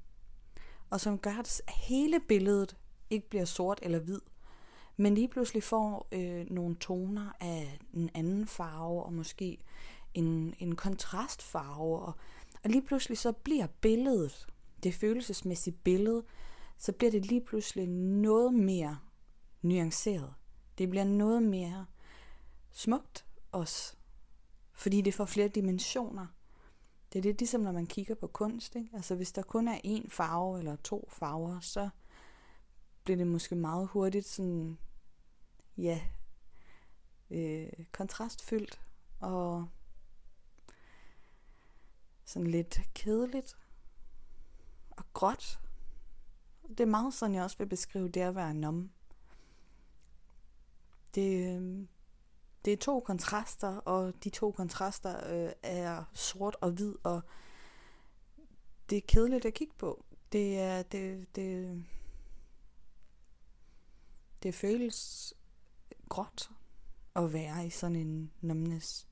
Og 0.91 1.01
som 1.01 1.19
gør, 1.19 1.39
at 1.39 1.63
hele 1.69 2.21
billedet 2.21 2.77
ikke 3.11 3.29
bliver 3.29 3.45
sort 3.45 3.79
eller 3.83 3.99
hvid, 3.99 4.21
men 4.97 5.15
lige 5.15 5.29
pludselig 5.29 5.63
får 5.63 6.09
øh, 6.13 6.51
nogle 6.51 6.77
toner 6.77 7.33
af 7.41 7.79
en 7.95 8.11
anden 8.15 8.47
farve, 8.47 9.03
og 9.03 9.13
måske 9.13 9.59
en, 10.15 10.55
en 10.59 10.77
kontrastfarve. 10.77 11.99
Og, 11.99 12.15
og 12.65 12.71
lige 12.71 12.83
pludselig 12.83 13.19
så 13.19 13.33
bliver 13.33 13.67
billedet, 13.67 14.47
det 14.83 14.95
følelsesmæssige 14.95 15.77
billede, 15.85 16.25
så 16.79 16.93
bliver 16.93 17.11
det 17.11 17.27
lige 17.27 17.45
pludselig 17.45 17.89
noget 17.89 18.55
mere 18.55 18.99
nuanceret. 19.63 20.35
Det 20.79 20.91
bliver 20.91 21.05
noget 21.05 21.43
mere 21.43 21.87
smukt 22.71 23.27
også, 23.53 23.97
fordi 24.83 25.01
det 25.01 25.15
får 25.15 25.25
flere 25.25 25.49
dimensioner. 25.49 26.27
Det 27.13 27.19
er 27.19 27.23
lidt 27.23 27.39
ligesom, 27.39 27.61
når 27.61 27.73
man 27.73 27.87
kigger 27.87 28.15
på 28.15 28.27
kunst. 28.27 28.77
Ikke? 28.77 28.91
Altså 28.93 29.15
hvis 29.15 29.33
der 29.33 29.43
kun 29.43 29.69
er 29.69 29.79
én 29.85 30.09
farve 30.09 30.59
eller 30.59 30.77
to 30.77 31.09
farver, 31.13 31.61
så 31.61 31.89
bliver 33.05 33.17
det 33.17 33.27
måske 33.27 33.55
meget 33.55 33.89
hurtigt 33.89 34.27
sådan, 34.27 34.79
ja, 35.79 36.01
øh, 37.31 37.69
kontrastfyldt 37.93 38.81
og 39.21 39.69
sådan 42.25 42.51
lidt 42.51 42.81
kedeligt 42.95 43.57
og 44.91 45.05
gråt 45.13 45.63
det 46.69 46.81
er 46.81 46.91
meget 46.91 47.15
sådan, 47.15 47.35
jeg 47.35 47.45
også 47.45 47.59
vil 47.59 47.67
beskrive 47.67 48.09
det 48.09 48.21
at 48.21 48.35
være 48.35 48.55
nom. 48.55 48.91
Det, 51.15 51.57
øh, 51.57 51.87
det 52.65 52.73
er 52.73 52.77
to 52.77 53.01
kontraster, 53.01 53.77
og 53.77 54.25
de 54.25 54.31
to 54.31 54.51
kontraster 54.51 55.33
øh, 55.33 55.53
er 55.63 56.05
sort 56.13 56.57
og 56.61 56.71
hvid, 56.71 56.95
og 57.03 57.21
det 58.91 58.99
er 58.99 59.03
kedeligt 59.09 59.45
at 59.45 59.55
kigge 59.55 59.75
på. 59.79 60.05
Det 60.33 60.59
er, 60.59 60.83
det, 60.83 61.27
det, 61.37 61.85
det 64.43 64.55
føles 64.55 65.35
gråt 66.09 66.51
at 67.17 67.33
være 67.33 67.67
i 67.67 67.71
sådan 67.71 67.97
en 67.97 68.33
numbness. 68.41 69.09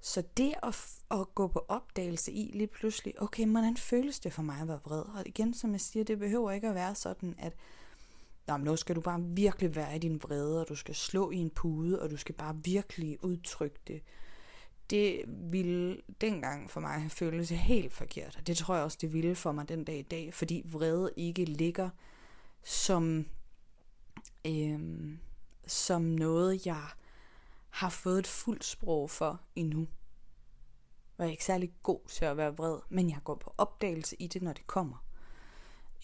Så 0.00 0.22
det 0.36 0.54
at, 0.62 1.00
at 1.10 1.34
gå 1.34 1.48
på 1.48 1.64
opdagelse 1.68 2.32
i 2.32 2.50
lige 2.54 2.66
pludselig, 2.66 3.22
okay, 3.22 3.46
hvordan 3.46 3.76
føles 3.76 4.20
det 4.20 4.32
for 4.32 4.42
mig 4.42 4.60
at 4.60 4.68
være 4.68 4.80
vred? 4.84 5.02
Og 5.02 5.22
igen, 5.26 5.54
som 5.54 5.72
jeg 5.72 5.80
siger, 5.80 6.04
det 6.04 6.18
behøver 6.18 6.50
ikke 6.50 6.68
at 6.68 6.74
være 6.74 6.94
sådan, 6.94 7.34
at 7.38 7.56
jamen, 8.52 8.64
nu 8.64 8.76
skal 8.76 8.96
du 8.96 9.00
bare 9.00 9.22
virkelig 9.22 9.76
være 9.76 9.96
i 9.96 9.98
din 9.98 10.22
vrede, 10.22 10.60
og 10.60 10.68
du 10.68 10.74
skal 10.74 10.94
slå 10.94 11.30
i 11.30 11.36
en 11.36 11.50
pude, 11.50 12.02
og 12.02 12.10
du 12.10 12.16
skal 12.16 12.34
bare 12.34 12.56
virkelig 12.64 13.24
udtrykke 13.24 13.78
det 13.86 14.02
det 14.90 15.24
ville 15.26 16.00
dengang 16.20 16.70
for 16.70 16.80
mig 16.80 17.00
have 17.00 17.10
føltes 17.10 17.48
helt 17.48 17.92
forkert. 17.92 18.36
Og 18.36 18.46
det 18.46 18.56
tror 18.56 18.74
jeg 18.74 18.84
også, 18.84 18.98
det 19.00 19.12
ville 19.12 19.34
for 19.34 19.52
mig 19.52 19.68
den 19.68 19.84
dag 19.84 19.98
i 19.98 20.02
dag, 20.02 20.34
fordi 20.34 20.62
vrede 20.64 21.10
ikke 21.16 21.44
ligger 21.44 21.90
som, 22.64 23.26
øh, 24.46 24.80
som 25.66 26.02
noget, 26.02 26.66
jeg 26.66 26.84
har 27.70 27.88
fået 27.88 28.18
et 28.18 28.26
fuldt 28.26 28.64
sprog 28.64 29.10
for 29.10 29.40
endnu. 29.56 29.80
Og 31.16 31.24
jeg 31.24 31.26
er 31.26 31.30
ikke 31.30 31.44
særlig 31.44 31.72
god 31.82 32.00
til 32.08 32.24
at 32.24 32.36
være 32.36 32.56
vred, 32.56 32.78
men 32.88 33.10
jeg 33.10 33.18
går 33.24 33.34
på 33.34 33.54
opdagelse 33.58 34.16
i 34.18 34.26
det, 34.26 34.42
når 34.42 34.52
det 34.52 34.66
kommer. 34.66 35.04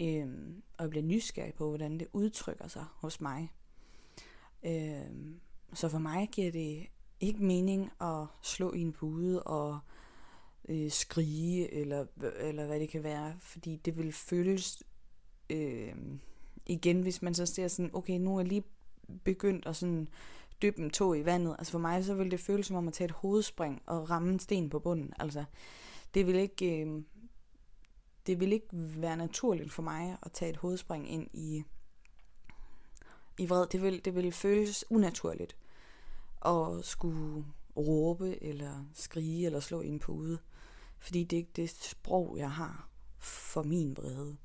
Øhm, 0.00 0.62
og 0.78 0.82
jeg 0.82 0.90
bliver 0.90 1.04
nysgerrig 1.04 1.54
på, 1.54 1.68
hvordan 1.68 1.98
det 1.98 2.08
udtrykker 2.12 2.68
sig 2.68 2.84
hos 2.94 3.20
mig. 3.20 3.52
Øhm, 4.62 5.40
så 5.74 5.88
for 5.88 5.98
mig 5.98 6.28
giver 6.32 6.52
det 6.52 6.86
ikke 7.20 7.44
mening 7.44 7.90
at 8.00 8.26
slå 8.42 8.72
i 8.72 8.80
en 8.80 8.92
pude 8.92 9.42
og 9.42 9.78
øh, 10.68 10.90
skrige, 10.90 11.74
eller, 11.74 12.06
eller 12.40 12.66
hvad 12.66 12.80
det 12.80 12.88
kan 12.88 13.02
være, 13.02 13.36
fordi 13.40 13.76
det 13.76 13.96
vil 13.96 14.12
føles 14.12 14.82
øh, 15.50 15.94
igen, 16.66 17.00
hvis 17.00 17.22
man 17.22 17.34
så 17.34 17.46
ser 17.46 17.68
sådan, 17.68 17.90
okay, 17.94 18.18
nu 18.18 18.34
er 18.34 18.40
jeg 18.40 18.48
lige 18.48 18.64
begyndt 19.24 19.66
at 19.66 19.76
sådan 19.76 20.08
dyppe 20.62 20.82
en 20.82 20.90
tog 20.90 21.18
i 21.18 21.24
vandet. 21.24 21.56
Altså 21.58 21.72
for 21.72 21.78
mig, 21.78 22.04
så 22.04 22.14
vil 22.14 22.30
det 22.30 22.40
føles 22.40 22.66
som 22.66 22.76
om 22.76 22.88
at 22.88 22.94
tage 22.94 23.04
et 23.04 23.10
hovedspring 23.10 23.82
og 23.86 24.10
ramme 24.10 24.32
en 24.32 24.38
sten 24.38 24.70
på 24.70 24.78
bunden. 24.78 25.12
Altså, 25.18 25.44
det 26.14 26.26
vil 26.26 26.34
ikke, 26.34 26.80
øh, 26.80 27.02
det 28.26 28.40
vil 28.40 28.52
ikke 28.52 28.68
være 28.72 29.16
naturligt 29.16 29.72
for 29.72 29.82
mig 29.82 30.18
at 30.22 30.32
tage 30.32 30.50
et 30.50 30.56
hovedspring 30.56 31.10
ind 31.10 31.28
i, 31.32 31.64
i 33.38 33.48
vred. 33.48 33.66
Det 33.66 33.82
vil, 33.82 34.04
det 34.04 34.14
vil 34.14 34.32
føles 34.32 34.84
unaturligt 34.90 35.56
at 36.46 36.84
skulle 36.84 37.44
råbe 37.76 38.42
eller 38.42 38.84
skrige 38.94 39.46
eller 39.46 39.60
slå 39.60 39.80
i 39.80 39.88
en 39.88 39.98
pude. 39.98 40.38
Fordi 40.98 41.24
det 41.24 41.36
er 41.36 41.40
ikke 41.40 41.52
det 41.56 41.70
sprog, 41.70 42.38
jeg 42.38 42.52
har 42.52 42.88
for 43.18 43.62
min 43.62 43.96
vrede. 43.96 44.36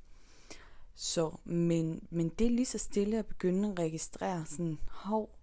Så, 0.96 1.38
men, 1.44 2.08
men 2.10 2.30
det 2.30 2.48
er 2.48 2.52
lige 2.52 2.66
så 2.66 2.78
stille 2.78 3.20
at 3.20 3.26
begynde 3.26 3.72
at 3.72 3.80
registrere 3.80 4.46
sådan, 4.46 4.80
hov, 4.88 5.40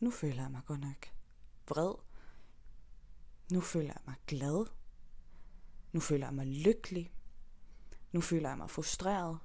nu 0.00 0.10
føler 0.10 0.42
jeg 0.42 0.50
mig 0.50 0.62
godt 0.66 0.80
nok 0.80 1.08
vred. 1.68 1.94
Nu 3.52 3.60
føler 3.60 3.88
jeg 3.88 4.02
mig 4.06 4.14
glad. 4.26 4.66
Nu 5.92 6.00
føler 6.00 6.26
jeg 6.26 6.34
mig 6.34 6.46
lykkelig. 6.46 7.12
Nu 8.12 8.20
føler 8.20 8.48
jeg 8.48 8.58
mig 8.58 8.70
frustreret. 8.70 9.38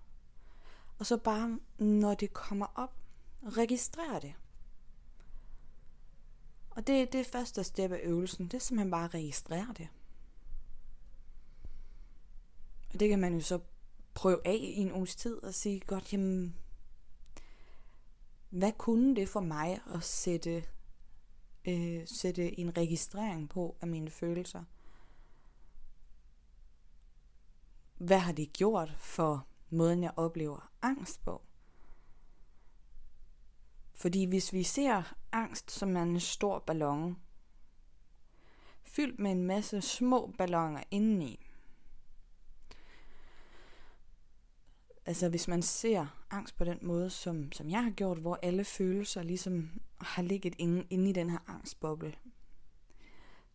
Og 1.00 1.06
så 1.06 1.18
bare, 1.18 1.60
når 1.78 2.14
det 2.14 2.34
kommer 2.34 2.66
op, 2.76 2.94
registrere 3.44 4.20
det. 4.20 4.34
Og 6.70 6.88
det, 6.88 7.14
det 7.14 7.20
er 7.20 7.24
første 7.24 7.64
step 7.64 7.92
af 7.92 8.00
øvelsen. 8.04 8.46
Det 8.46 8.54
er 8.54 8.60
simpelthen 8.60 8.92
bare 8.92 9.06
at 9.06 9.14
registrere 9.14 9.74
det. 9.78 9.88
Og 12.94 13.00
det 13.00 13.10
kan 13.10 13.20
man 13.20 13.34
jo 13.34 13.42
så 13.42 13.60
prøve 14.14 14.48
af 14.48 14.58
i 14.62 14.76
en 14.82 14.92
uges 14.92 15.16
tid 15.16 15.44
og 15.44 15.54
sige, 15.54 15.80
godt, 15.80 16.14
jamen, 16.14 16.56
hvad 18.50 18.72
kunne 18.78 19.16
det 19.16 19.30
for 19.30 19.40
mig 19.40 19.80
at 19.94 20.04
sætte, 20.04 20.64
øh, 21.68 22.08
sætte 22.08 22.60
en 22.60 22.78
registrering 22.78 23.50
på 23.50 23.78
af 23.82 23.88
mine 23.88 24.10
følelser? 24.10 24.64
Hvad 27.98 28.20
har 28.20 28.32
det 28.32 28.54
gjort 28.54 28.96
for 28.98 29.48
måden, 29.70 30.04
jeg 30.04 30.12
oplever 30.16 30.72
angst 30.82 31.24
på? 31.24 31.42
Fordi 33.94 34.26
hvis 34.26 34.54
vi 34.54 34.64
ser 34.64 35.16
angst 35.32 35.72
som 35.72 35.98
en 35.98 36.20
stor 36.20 36.60
ballon, 36.60 37.18
fyldt 38.84 39.20
med 39.20 39.32
en 39.32 39.44
masse 39.44 39.82
små 39.82 40.34
balloner 40.38 40.84
indeni, 40.92 41.48
Altså 45.08 45.30
hvis 45.30 45.48
man 45.48 45.62
ser 45.62 46.06
angst 46.30 46.58
på 46.58 46.64
den 46.64 46.80
måde, 46.82 47.10
som, 47.10 47.52
som 47.52 47.70
jeg 47.70 47.84
har 47.84 47.92
gjort, 47.92 48.18
hvor 48.18 48.40
alle 48.42 48.64
følelser 48.64 49.24
ligesom 49.24 49.70
har 50.02 50.22
ligget 50.22 50.56
inde, 50.58 50.84
inde 50.90 51.10
i 51.10 51.14
den 51.14 51.30
her 51.30 51.40
angstboble. 51.48 52.16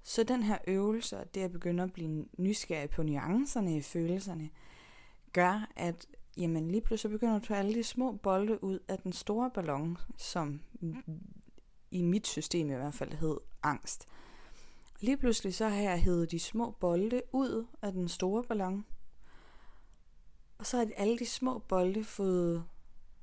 Så 0.02 0.22
den 0.22 0.42
her 0.42 0.58
øvelse, 0.66 1.24
det 1.34 1.40
at 1.40 1.52
begynde 1.52 1.82
at 1.82 1.92
blive 1.92 2.26
nysgerrig 2.38 2.90
på 2.90 3.02
nuancerne 3.02 3.76
i 3.76 3.80
følelserne, 3.80 4.50
gør, 5.32 5.72
at 5.76 6.06
jamen, 6.36 6.70
lige 6.70 6.80
pludselig 6.80 7.12
begynder 7.12 7.32
du 7.32 7.36
at 7.36 7.42
tage 7.42 7.58
alle 7.58 7.74
de 7.74 7.84
små 7.84 8.12
bolde 8.12 8.64
ud 8.64 8.78
af 8.88 8.98
den 8.98 9.12
store 9.12 9.50
ballon, 9.50 9.98
som 10.16 10.60
i 11.90 12.02
mit 12.02 12.26
system 12.26 12.70
i 12.70 12.74
hvert 12.74 12.94
fald 12.94 13.12
hed 13.12 13.36
angst. 13.62 14.06
Lige 15.00 15.16
pludselig 15.16 15.54
så 15.54 15.68
har 15.68 15.82
jeg 15.82 16.02
hævet 16.02 16.30
de 16.30 16.38
små 16.38 16.70
bolde 16.70 17.22
ud 17.32 17.66
af 17.82 17.92
den 17.92 18.08
store 18.08 18.44
ballon, 18.44 18.84
og 20.58 20.66
så 20.66 20.76
har 20.76 20.88
alle 20.96 21.18
de 21.18 21.26
små 21.26 21.58
bolde 21.58 22.04
fået, 22.04 22.64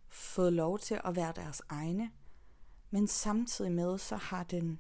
fået 0.08 0.54
lov 0.54 0.80
til 0.80 1.02
at 1.04 1.16
være 1.16 1.34
deres 1.36 1.62
egne. 1.70 2.12
Men 2.92 3.08
samtidig 3.08 3.72
med, 3.72 3.98
så 3.98 4.16
har 4.16 4.44
den 4.44 4.80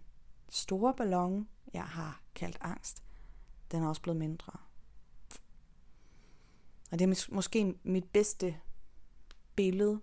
store 0.49 0.93
ballon, 0.93 1.47
jeg 1.73 1.83
har 1.83 2.21
kaldt 2.35 2.57
angst, 2.61 3.03
den 3.71 3.83
er 3.83 3.87
også 3.87 4.01
blevet 4.01 4.19
mindre. 4.19 4.53
Og 6.91 6.99
det 6.99 7.05
er 7.05 7.33
måske 7.33 7.75
mit 7.83 8.09
bedste 8.09 8.59
billede 9.55 10.01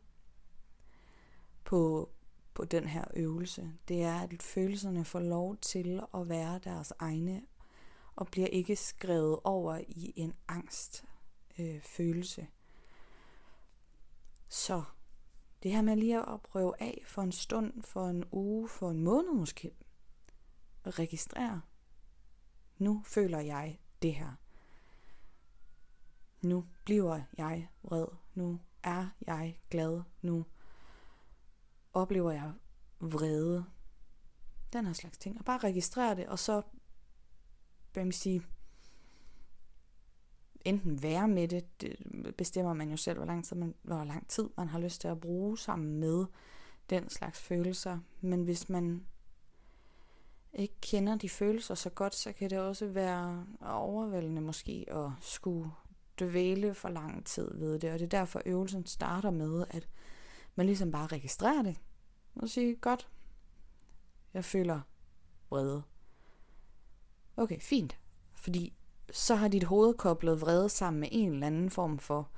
på, 1.65 2.11
på 2.55 2.65
den 2.65 2.89
her 2.89 3.05
øvelse. 3.17 3.73
Det 3.89 4.03
er, 4.03 4.21
at 4.21 4.43
følelserne 4.43 5.05
får 5.05 5.21
lov 5.21 5.57
til 5.57 6.03
at 6.15 6.29
være 6.29 6.61
deres 6.65 6.93
egne, 6.99 7.43
og 8.17 8.29
bliver 8.29 8.49
ikke 8.49 8.77
skrevet 8.77 9.39
over 9.45 9.81
i 9.89 10.13
en 10.17 10.35
angst 10.49 11.05
øh, 11.59 11.81
følelse. 11.81 12.47
Så 14.49 14.83
det 15.63 15.73
her 15.73 15.83
med 15.83 15.97
lige 15.97 16.19
at 16.19 16.43
prøve 16.43 16.83
af 16.83 17.03
for 17.07 17.23
en 17.23 17.33
stund, 17.33 17.83
for 17.83 18.09
en 18.09 18.25
uge, 18.33 18.69
for 18.69 18.91
en 18.91 19.03
måned 19.03 19.33
måske, 19.33 19.71
at 20.87 20.99
registrere, 20.99 21.61
nu 22.79 23.03
føler 23.05 23.41
jeg 23.41 23.79
det 24.03 24.15
her. 24.15 24.33
Nu 26.43 26.65
bliver 26.85 27.21
jeg 27.39 27.69
vred. 27.83 28.07
Nu 28.35 28.61
er 28.83 29.07
jeg 29.27 29.61
glad. 29.71 30.03
Nu 30.23 30.45
oplever 31.93 32.33
jeg 32.33 32.53
vrede. 33.01 33.65
Den 34.73 34.87
her 34.87 34.93
slags 34.93 35.19
ting. 35.19 35.39
Og 35.39 35.45
bare 35.45 35.59
registrere 35.59 36.17
det, 36.17 36.27
og 36.27 36.39
så, 36.39 36.63
hvad 37.93 38.05
man 38.05 38.13
sige, 38.13 38.43
enten 40.65 41.03
være 41.03 41.29
med 41.29 41.49
det, 41.49 41.81
det 41.81 41.97
bestemmer 42.37 42.75
man 42.75 42.91
jo 42.91 42.97
selv, 42.97 43.19
hvor 43.19 43.27
lang, 43.27 43.45
tid 43.45 43.57
man, 43.57 43.75
hvor 43.83 44.05
lang 44.05 44.29
tid 44.29 44.49
man 44.57 44.69
har 44.69 44.79
lyst 44.79 45.01
til 45.01 45.09
at 45.09 45.21
bruge 45.21 45.59
sammen 45.59 46.01
med 46.01 46.27
den 46.91 47.09
slags 47.09 47.41
følelser. 47.41 47.99
Men 48.21 48.43
hvis 48.45 48.69
man 48.69 49.07
ikke 50.59 50.81
kender 50.81 51.17
de 51.17 51.29
følelser 51.29 51.75
så 51.75 51.91
godt, 51.91 52.15
så 52.15 52.33
kan 52.33 52.51
det 52.51 52.59
også 52.59 52.87
være 52.87 53.47
overvældende 53.61 54.43
måske 54.43 54.87
at 54.89 55.11
skulle 55.21 55.71
dvæle 56.21 56.75
for 56.75 56.89
lang 56.89 57.27
tid 57.27 57.59
ved 57.59 57.79
det. 57.79 57.93
Og 57.93 57.99
det 57.99 58.05
er 58.05 58.19
derfor 58.19 58.43
øvelsen 58.47 58.87
starter 58.87 59.31
med, 59.31 59.65
at 59.71 59.89
man 60.55 60.67
ligesom 60.67 60.91
bare 60.91 61.07
registrerer 61.07 61.63
det. 61.63 61.77
Og 62.35 62.49
siger, 62.49 62.77
godt, 62.77 63.09
jeg 64.35 64.45
føler 64.45 64.81
vrede. 65.51 65.83
Okay, 67.37 67.61
fint. 67.61 67.99
Fordi 68.35 68.73
så 69.13 69.35
har 69.35 69.49
dit 69.49 69.65
hoved 69.65 69.95
koblet 69.95 70.41
vrede 70.41 70.69
sammen 70.69 71.01
med 71.01 71.09
en 71.13 71.33
eller 71.33 71.47
anden 71.47 71.71
form 71.71 71.99
for 71.99 72.31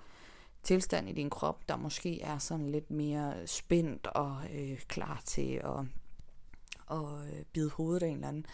tilstand 0.63 1.09
i 1.09 1.13
din 1.13 1.31
krop, 1.31 1.69
der 1.69 1.77
måske 1.77 2.23
er 2.23 2.39
sådan 2.39 2.69
lidt 2.69 2.91
mere 2.91 3.47
spændt 3.47 4.07
og 4.07 4.37
øh, 4.53 4.79
klar 4.79 5.23
til 5.25 5.61
at, 5.65 5.87
og 6.89 7.29
øh, 7.29 7.45
bide 7.45 7.71
hovedet 7.71 8.03
af 8.03 8.09
en 8.09 8.15
eller 8.15 8.29
anden. 8.29 8.47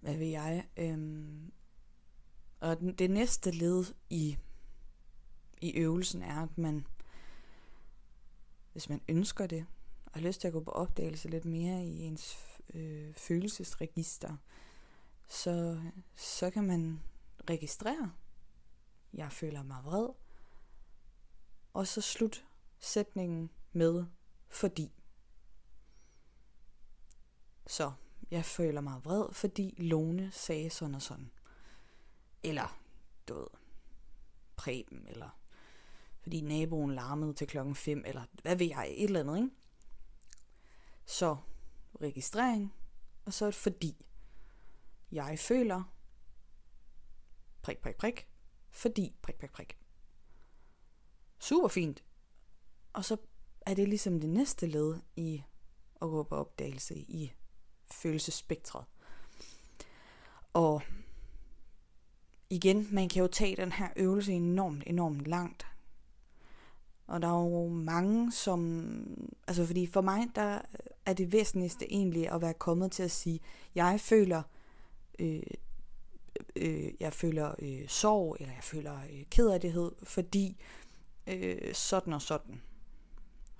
Hvad 0.00 0.16
ved 0.16 0.26
jeg? 0.26 0.66
Øhm, 0.76 1.52
og 2.60 2.80
det 2.80 3.10
næste 3.10 3.50
led 3.50 3.84
i, 4.10 4.38
i 5.60 5.72
øvelsen 5.72 6.22
er, 6.22 6.42
at 6.42 6.58
man, 6.58 6.86
hvis 8.72 8.88
man 8.88 9.00
ønsker 9.08 9.46
det, 9.46 9.66
og 10.06 10.12
har 10.12 10.20
lyst 10.20 10.40
til 10.40 10.48
at 10.48 10.52
gå 10.52 10.60
på 10.60 10.70
opdagelse 10.70 11.28
lidt 11.28 11.44
mere 11.44 11.84
i 11.84 12.02
ens 12.02 12.38
øh, 12.74 13.14
følelsesregister, 13.14 14.36
så, 15.28 15.80
så 16.16 16.50
kan 16.50 16.64
man 16.64 17.02
registrere. 17.50 18.12
Jeg 19.14 19.32
føler 19.32 19.62
mig 19.62 19.84
vred. 19.84 20.08
Og 21.74 21.86
så 21.86 22.00
slut 22.00 22.44
sætningen 22.78 23.50
med 23.72 24.04
fordi. 24.48 24.95
Så 27.66 27.92
jeg 28.30 28.44
føler 28.44 28.80
mig 28.80 29.04
vred, 29.04 29.32
fordi 29.32 29.74
Lone 29.78 30.30
sagde 30.32 30.70
sådan 30.70 30.94
og 30.94 31.02
sådan. 31.02 31.30
Eller, 32.42 32.80
du 33.28 33.34
ved, 33.34 33.46
Preben, 34.56 35.08
eller 35.08 35.40
fordi 36.20 36.40
naboen 36.40 36.94
larmede 36.94 37.34
til 37.34 37.46
klokken 37.46 37.74
5, 37.74 38.02
eller 38.06 38.24
hvad 38.42 38.56
ved 38.56 38.66
jeg, 38.66 38.94
et 38.96 39.04
eller 39.04 39.20
andet, 39.20 39.36
ikke? 39.36 39.50
Så 41.04 41.36
registrering, 42.00 42.74
og 43.24 43.32
så 43.32 43.46
et 43.46 43.54
fordi. 43.54 44.06
jeg 45.12 45.38
føler 45.38 45.82
prik, 47.62 47.78
prik, 47.78 47.96
prik, 47.96 48.28
fordi 48.70 49.16
prik, 49.22 49.38
prik, 49.38 49.52
prik. 49.52 49.78
Super 51.38 51.68
fint. 51.68 52.04
Og 52.92 53.04
så 53.04 53.16
er 53.60 53.74
det 53.74 53.88
ligesom 53.88 54.20
det 54.20 54.30
næste 54.30 54.66
led 54.66 55.00
i 55.16 55.42
at 56.02 56.08
gå 56.08 56.22
på 56.22 56.36
opdagelse 56.36 56.94
i 56.96 57.32
følelsespektret. 57.90 58.84
Og 60.52 60.82
igen, 62.50 62.88
man 62.90 63.08
kan 63.08 63.22
jo 63.22 63.28
tage 63.28 63.56
den 63.56 63.72
her 63.72 63.88
øvelse 63.96 64.32
enormt, 64.32 64.82
enormt 64.86 65.26
langt. 65.26 65.66
Og 67.06 67.22
der 67.22 67.28
er 67.28 67.40
jo 67.40 67.68
mange, 67.68 68.32
som... 68.32 68.90
Altså 69.46 69.66
fordi 69.66 69.86
for 69.86 70.00
mig, 70.00 70.28
der 70.34 70.60
er 71.06 71.12
det 71.12 71.32
væsentligste 71.32 71.92
egentlig 71.92 72.32
at 72.32 72.40
være 72.40 72.54
kommet 72.54 72.92
til 72.92 73.02
at 73.02 73.10
sige, 73.10 73.40
jeg 73.74 74.00
føler, 74.00 74.42
øh, 75.18 75.42
øh, 76.56 76.90
jeg 77.00 77.12
føler 77.12 77.54
øh, 77.58 77.88
sorg, 77.88 78.36
eller 78.40 78.54
jeg 78.54 78.64
føler 78.64 79.00
øh, 79.12 79.24
kederlighed, 79.30 79.92
fordi 80.02 80.56
øh, 81.26 81.74
sådan 81.74 82.12
og 82.12 82.22
sådan. 82.22 82.60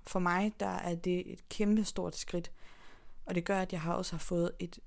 For 0.06 0.18
mig, 0.18 0.52
der 0.60 0.66
er 0.66 0.94
det 0.94 1.32
et 1.32 1.48
kæmpe 1.48 1.84
stort 1.84 2.16
skridt. 2.16 2.52
Og 3.26 3.34
det 3.34 3.44
gør, 3.44 3.62
at 3.62 3.72
jeg 3.72 3.80
har 3.80 3.94
også 3.94 4.12
har 4.12 4.18
fået 4.18 4.50
et, 4.58 4.78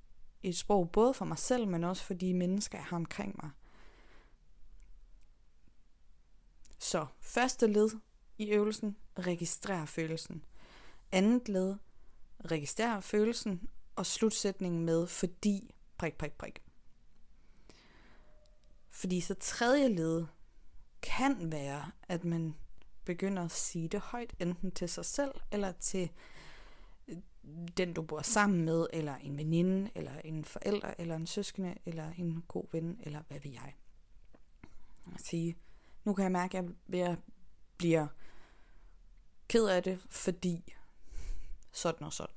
et 0.43 0.58
sprog, 0.58 0.91
både 0.91 1.13
for 1.13 1.25
mig 1.25 1.38
selv, 1.38 1.67
men 1.67 1.84
også 1.84 2.04
for 2.04 2.13
de 2.13 2.34
mennesker, 2.34 2.78
jeg 2.78 2.86
har 2.86 2.97
omkring 2.97 3.39
mig. 3.43 3.52
Så 6.80 7.06
første 7.19 7.67
led 7.67 7.89
i 8.38 8.49
øvelsen, 8.49 8.95
registrer 9.19 9.86
følelsen. 9.86 10.43
Andet 11.12 11.49
led, 11.49 11.75
registrer 12.52 12.99
følelsen, 12.99 13.69
og 13.95 14.06
slutsætningen 14.06 14.86
med 14.86 15.08
fordi, 15.08 15.75
prik, 15.97 16.17
prik, 16.17 16.34
prik. 16.34 16.62
Fordi 18.89 19.21
så 19.21 19.34
tredje 19.34 19.88
led 19.88 20.25
kan 21.02 21.52
være, 21.52 21.91
at 22.08 22.23
man 22.23 22.56
begynder 23.06 23.45
at 23.45 23.52
sige 23.52 23.88
det 23.88 23.99
højt, 23.99 24.34
enten 24.39 24.71
til 24.71 24.89
sig 24.89 25.06
selv, 25.06 25.32
eller 25.52 25.71
til 25.71 26.10
den, 27.78 27.93
du 27.93 28.02
bor 28.02 28.22
sammen 28.22 28.65
med, 28.65 28.88
eller 28.93 29.15
en 29.15 29.38
veninde, 29.38 29.91
eller 29.95 30.19
en 30.24 30.45
forælder, 30.45 30.93
eller 30.98 31.15
en 31.15 31.28
søskende, 31.28 31.76
eller 31.86 32.12
en 32.17 32.43
god 32.48 32.65
ven, 32.72 33.00
eller 33.04 33.22
hvad 33.28 33.39
ved 33.39 33.52
jeg. 33.52 33.76
At 35.15 35.22
sige, 35.22 35.58
nu 36.04 36.13
kan 36.13 36.24
jeg 36.24 36.32
mærke, 36.32 36.58
at 36.58 36.65
jeg 36.89 37.17
bliver 37.78 38.08
ked 39.48 39.65
af 39.65 39.84
det, 39.84 40.00
fordi 40.10 40.76
sådan 41.72 42.06
og 42.06 42.13
sådan. 42.13 42.36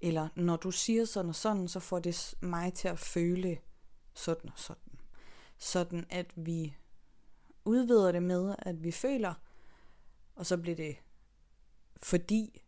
Eller 0.00 0.28
når 0.36 0.56
du 0.56 0.70
siger 0.70 1.04
sådan 1.04 1.28
og 1.28 1.34
sådan, 1.34 1.68
så 1.68 1.80
får 1.80 1.98
det 1.98 2.34
mig 2.40 2.74
til 2.74 2.88
at 2.88 2.98
føle 2.98 3.58
sådan 4.14 4.50
og 4.50 4.58
sådan. 4.58 4.98
Sådan 5.58 6.06
at 6.10 6.32
vi 6.36 6.76
udvider 7.64 8.12
det 8.12 8.22
med, 8.22 8.54
at 8.58 8.84
vi 8.84 8.92
føler, 8.92 9.34
og 10.34 10.46
så 10.46 10.56
bliver 10.56 10.76
det 10.76 10.96
fordi, 11.96 12.62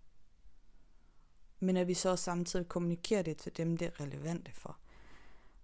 men 1.61 1.77
at 1.77 1.89
vi 1.89 1.95
så 1.95 2.17
samtidig 2.17 2.69
kommunikerer 2.69 3.23
det 3.23 3.37
til 3.37 3.57
dem, 3.57 3.77
det 3.77 3.87
er 3.87 4.01
relevante 4.01 4.53
for. 4.55 4.77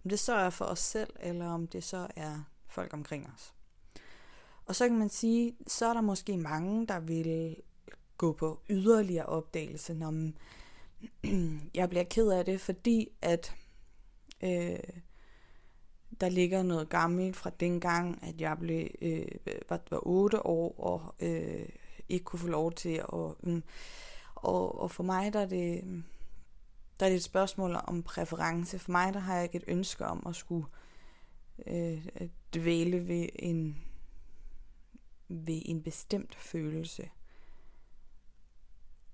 Om 0.05 0.09
det 0.09 0.19
så 0.19 0.33
er 0.33 0.51
for 0.51 0.65
os 0.65 0.79
selv, 0.79 1.11
eller 1.21 1.47
om 1.47 1.67
det 1.67 1.85
så 1.85 2.07
er 2.17 2.41
folk 2.69 2.93
omkring 2.93 3.31
os. 3.35 3.55
Og 4.67 4.77
så 4.77 4.89
kan 4.89 4.99
man 4.99 5.09
sige, 5.09 5.57
så 5.67 5.87
er 5.87 5.95
der 5.95 6.01
måske 6.01 6.37
mange, 6.37 6.87
der 6.87 7.01
vil 7.01 7.57
gå 8.17 8.33
på 8.33 8.61
yderligere 8.71 9.27
opdagelse, 9.27 9.95
når 9.95 10.31
jeg 11.75 11.89
bliver 11.89 12.05
ked 12.05 12.29
af 12.29 12.45
det, 12.45 12.61
fordi 12.61 13.09
at 13.23 13.55
øh, 14.43 14.79
der 16.21 16.29
ligger 16.29 16.63
noget 16.63 16.89
gammelt 16.89 17.37
fra 17.37 17.51
dengang, 17.61 18.23
at 18.23 18.41
jeg 18.41 18.59
blev 18.59 18.89
øh, 19.03 19.27
var, 19.69 19.81
var 19.91 20.07
8 20.07 20.47
år 20.47 20.81
og 20.81 21.15
øh, 21.21 21.69
ikke 22.09 22.25
kunne 22.25 22.41
få 22.41 22.49
lov 22.49 22.73
til 22.73 23.03
at... 23.13 23.35
Øh, 23.45 23.63
og, 24.37 24.81
og 24.81 24.91
for 24.91 25.03
mig 25.03 25.33
der 25.33 25.41
er 25.41 25.47
det 25.47 25.85
der 27.01 27.07
er 27.07 27.11
det 27.11 27.17
et 27.17 27.25
spørgsmål 27.25 27.77
om 27.85 28.03
præference. 28.03 28.79
For 28.79 28.93
mig 28.93 29.15
der 29.15 29.21
har 29.21 29.35
jeg 29.35 29.45
ikke 29.45 29.57
et 29.57 29.65
ønske 29.67 30.07
om 30.07 30.27
at 30.27 30.37
skulle 30.37 30.67
øh, 31.67 32.09
dvæle 32.55 33.09
ved 33.09 33.29
en 33.35 33.83
ved 35.29 35.63
en 35.65 35.83
bestemt 35.83 36.35
følelse. 36.35 37.11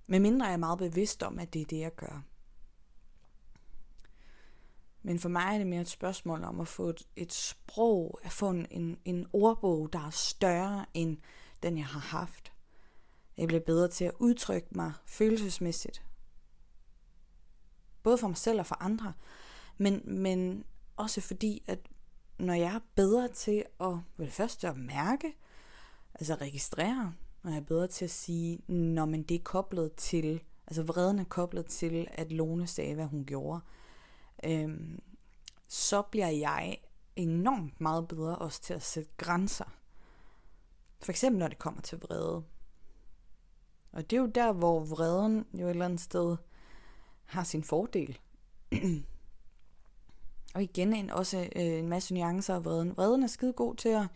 Men 0.07 0.23
mindre 0.23 0.47
er 0.47 0.51
jeg 0.51 0.61
meget 0.61 0.79
bevidst 0.79 1.23
om, 1.23 1.39
at 1.39 1.55
det 1.55 1.63
er 1.63 1.67
det, 1.67 1.79
jeg 1.79 1.95
gør. 1.95 2.23
Men 5.03 5.19
for 5.19 5.29
mig 5.29 5.55
er 5.55 5.59
det 5.59 5.67
mere 5.67 5.81
et 5.81 5.89
spørgsmål 5.89 6.45
om 6.45 6.61
at 6.61 6.69
få 6.69 6.89
et, 6.89 7.09
et 7.17 7.33
sprog, 7.33 8.19
at 8.23 8.33
få 8.33 8.51
en, 8.51 8.67
en, 8.71 8.99
en 9.05 9.27
ordbog, 9.33 9.93
der 9.93 10.07
er 10.07 10.11
større 10.11 10.87
end 10.95 11.19
den, 11.63 11.79
jeg 11.79 11.87
har 11.87 12.01
haft. 12.01 12.52
Jeg 13.37 13.49
bliver 13.49 13.61
bedre 13.61 13.89
til 13.89 14.05
at 14.05 14.15
udtrykke 14.19 14.69
mig 14.71 14.93
følelsesmæssigt. 15.07 16.03
Både 18.03 18.19
for 18.19 18.29
mig 18.29 18.37
selv 18.37 18.61
og 18.61 18.67
for 18.67 18.83
andre. 18.83 19.13
Men, 19.79 20.03
men 20.05 20.65
også 20.97 21.21
fordi, 21.21 21.63
at 21.67 21.79
når 22.39 22.55
jeg 22.55 22.75
er 22.75 22.81
bedre 22.95 23.29
til 23.29 23.65
at, 23.81 23.97
vel 24.17 24.31
først 24.31 24.65
at 24.65 24.77
mærke, 24.77 25.37
altså 26.15 26.35
registrere, 26.35 27.15
når 27.43 27.51
jeg 27.51 27.59
er 27.59 27.65
bedre 27.65 27.87
til 27.87 28.05
at 28.05 28.11
sige, 28.11 28.59
når 28.73 29.05
man 29.05 29.23
det 29.23 29.35
er 29.35 29.43
koblet 29.43 29.95
til, 29.95 30.43
altså 30.67 30.83
vreden 30.83 31.19
er 31.19 31.25
koblet 31.25 31.67
til, 31.67 32.09
at 32.13 32.33
Lone 32.33 32.67
sagde, 32.67 32.95
hvad 32.95 33.07
hun 33.07 33.25
gjorde, 33.25 33.61
øhm, 34.45 35.01
så 35.69 36.03
bliver 36.03 36.29
jeg 36.29 36.79
enormt 37.17 37.81
meget 37.81 38.09
bedre 38.09 38.39
også 38.39 38.63
til 38.63 38.75
at 38.75 38.83
sætte 38.83 39.11
grænser. 39.17 39.65
For 41.01 41.13
eksempel 41.13 41.39
når 41.39 41.49
det 41.49 41.59
kommer 41.59 41.81
til 41.81 41.99
vrede. 41.99 42.45
Og 43.93 44.11
det 44.11 44.17
er 44.17 44.21
jo 44.21 44.27
der, 44.27 44.53
hvor 44.53 44.81
vreden 44.81 45.47
jo 45.55 45.67
et 45.67 45.71
eller 45.71 45.85
andet 45.85 46.01
sted 46.01 46.37
har 47.25 47.45
sin 47.45 47.65
fordel. 47.65 48.19
og 50.55 50.63
igen 50.63 50.93
en, 50.93 51.11
også 51.11 51.49
øh, 51.57 51.79
en 51.79 51.89
masse 51.89 52.15
nuancer 52.15 52.55
af 52.55 52.65
vreden. 52.65 52.97
Vreden 52.97 53.23
er 53.23 53.27
skide 53.27 53.53
god 53.53 53.75
til 53.75 53.89
at 53.89 54.07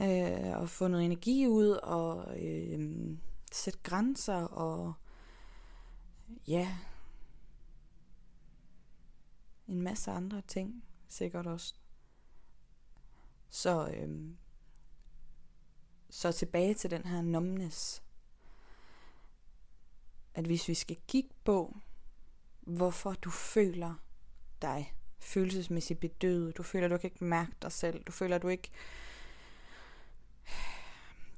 øh, 0.00 0.62
at 0.62 0.70
få 0.70 0.88
noget 0.88 1.04
energi 1.04 1.46
ud 1.46 1.68
og 1.68 2.38
øh, 2.40 3.18
sætte 3.52 3.78
grænser 3.82 4.42
og 4.42 4.94
ja, 6.48 6.76
en 9.68 9.82
masse 9.82 10.10
andre 10.10 10.42
ting 10.48 10.84
sikkert 11.08 11.46
også. 11.46 11.74
Så, 13.50 13.88
øh, 13.88 14.30
så 16.10 16.32
tilbage 16.32 16.74
til 16.74 16.90
den 16.90 17.04
her 17.04 17.22
numbness. 17.22 18.02
At 20.34 20.44
hvis 20.44 20.68
vi 20.68 20.74
skal 20.74 20.96
kigge 21.08 21.30
på, 21.44 21.76
hvorfor 22.60 23.12
du 23.12 23.30
føler 23.30 23.94
dig 24.62 24.94
følelsesmæssigt 25.18 26.00
bedøvet, 26.00 26.56
du 26.56 26.62
føler, 26.62 26.88
du 26.88 26.98
kan 26.98 27.10
ikke 27.10 27.24
mærke 27.24 27.52
dig 27.62 27.72
selv, 27.72 28.04
du 28.04 28.12
føler, 28.12 28.38
du 28.38 28.48
ikke 28.48 28.70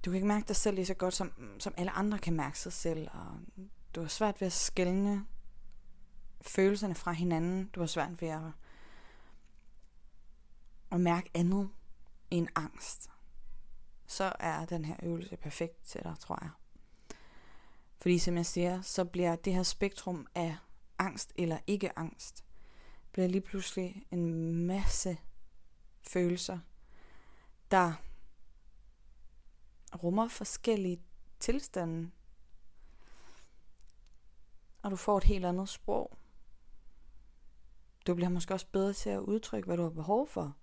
du 0.04 0.10
kan 0.10 0.14
ikke 0.14 0.28
mærke 0.28 0.48
dig 0.48 0.56
selv 0.56 0.74
lige 0.74 0.86
så 0.86 0.94
godt, 0.94 1.14
som, 1.14 1.32
som 1.58 1.74
alle 1.76 1.90
andre 1.90 2.18
kan 2.18 2.34
mærke 2.34 2.58
sig 2.58 2.72
selv, 2.72 3.08
og 3.12 3.40
du 3.94 4.00
har 4.00 4.08
svært 4.08 4.40
ved 4.40 4.46
at 4.46 4.52
skælne 4.52 5.26
følelserne 6.40 6.94
fra 6.94 7.12
hinanden. 7.12 7.66
Du 7.66 7.80
har 7.80 7.86
svært 7.86 8.22
ved 8.22 8.28
at, 8.28 8.52
at 10.90 11.00
mærke 11.00 11.30
andet 11.34 11.70
end 12.30 12.48
angst. 12.54 13.10
Så 14.06 14.32
er 14.38 14.64
den 14.64 14.84
her 14.84 14.96
øvelse 15.02 15.36
perfekt 15.36 15.84
til 15.84 16.00
dig, 16.04 16.14
tror 16.20 16.38
jeg. 16.42 16.50
Fordi 18.00 18.18
som 18.18 18.36
jeg 18.36 18.46
siger, 18.46 18.82
så 18.82 19.04
bliver 19.04 19.36
det 19.36 19.54
her 19.54 19.62
spektrum 19.62 20.26
af 20.34 20.56
angst 20.98 21.32
eller 21.36 21.58
ikke 21.66 21.98
angst, 21.98 22.44
bliver 23.12 23.28
lige 23.28 23.40
pludselig 23.40 24.06
en 24.10 24.54
masse 24.66 25.18
følelser, 26.02 26.58
der 27.70 27.92
rummer 30.02 30.28
forskellige 30.28 31.02
tilstande. 31.40 32.10
Og 34.82 34.90
du 34.90 34.96
får 34.96 35.18
et 35.18 35.24
helt 35.24 35.44
andet 35.44 35.68
sprog. 35.68 36.16
Du 38.06 38.14
bliver 38.14 38.28
måske 38.28 38.54
også 38.54 38.66
bedre 38.72 38.92
til 38.92 39.10
at 39.10 39.20
udtrykke, 39.20 39.66
hvad 39.66 39.76
du 39.76 39.82
har 39.82 39.90
behov 39.90 40.28
for. 40.28 40.56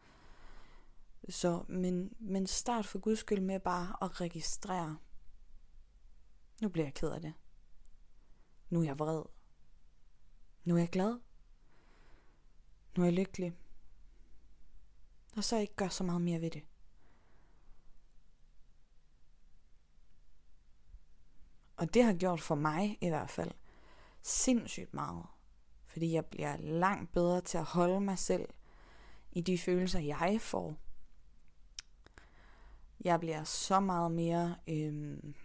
Så, 1.30 1.64
men, 1.68 2.14
men 2.20 2.48
start 2.48 2.86
for 2.86 3.00
guds 3.00 3.20
skyld 3.20 3.40
med 3.40 3.60
bare 3.60 3.96
at 4.02 4.22
registrere. 4.22 4.98
Nu 6.62 6.70
bliver 6.70 6.86
jeg 6.86 6.94
ked 6.94 7.12
af 7.12 7.22
det. 7.22 7.34
Nu 8.70 8.80
er 8.80 8.84
jeg 8.84 9.00
vred. 9.00 9.24
Nu 10.64 10.76
er 10.76 10.80
jeg 10.80 10.90
glad. 10.90 11.20
Nu 12.98 13.04
er 13.04 13.06
jeg 13.06 13.14
lykkelig. 13.14 13.54
Og 15.38 15.44
så 15.44 15.58
ikke 15.58 15.76
gør 15.76 15.88
så 15.88 16.04
meget 16.04 16.22
mere 16.22 16.42
ved 16.42 16.52
det. 16.52 16.64
Og 21.78 21.94
det 21.94 22.04
har 22.04 22.14
gjort 22.14 22.42
for 22.42 22.56
mig 22.56 22.98
i 23.02 23.10
hvert 23.10 23.30
fald 23.30 23.52
sindssygt 24.22 24.94
meget. 24.94 25.26
Fordi 25.86 26.14
jeg 26.14 26.26
bliver 26.26 26.58
langt 26.58 27.12
bedre 27.12 27.42
til 27.42 27.58
at 27.58 27.64
holde 27.64 28.02
mig 28.02 28.20
selv 28.20 28.50
i 29.32 29.42
de 29.42 29.58
følelser, 29.58 30.00
jeg 30.00 30.38
får. 30.42 30.76
Jeg 33.02 33.20
bliver 33.20 33.44
så 33.44 33.80
meget 33.80 34.12
mere 34.12 34.56
øhm, 34.68 35.36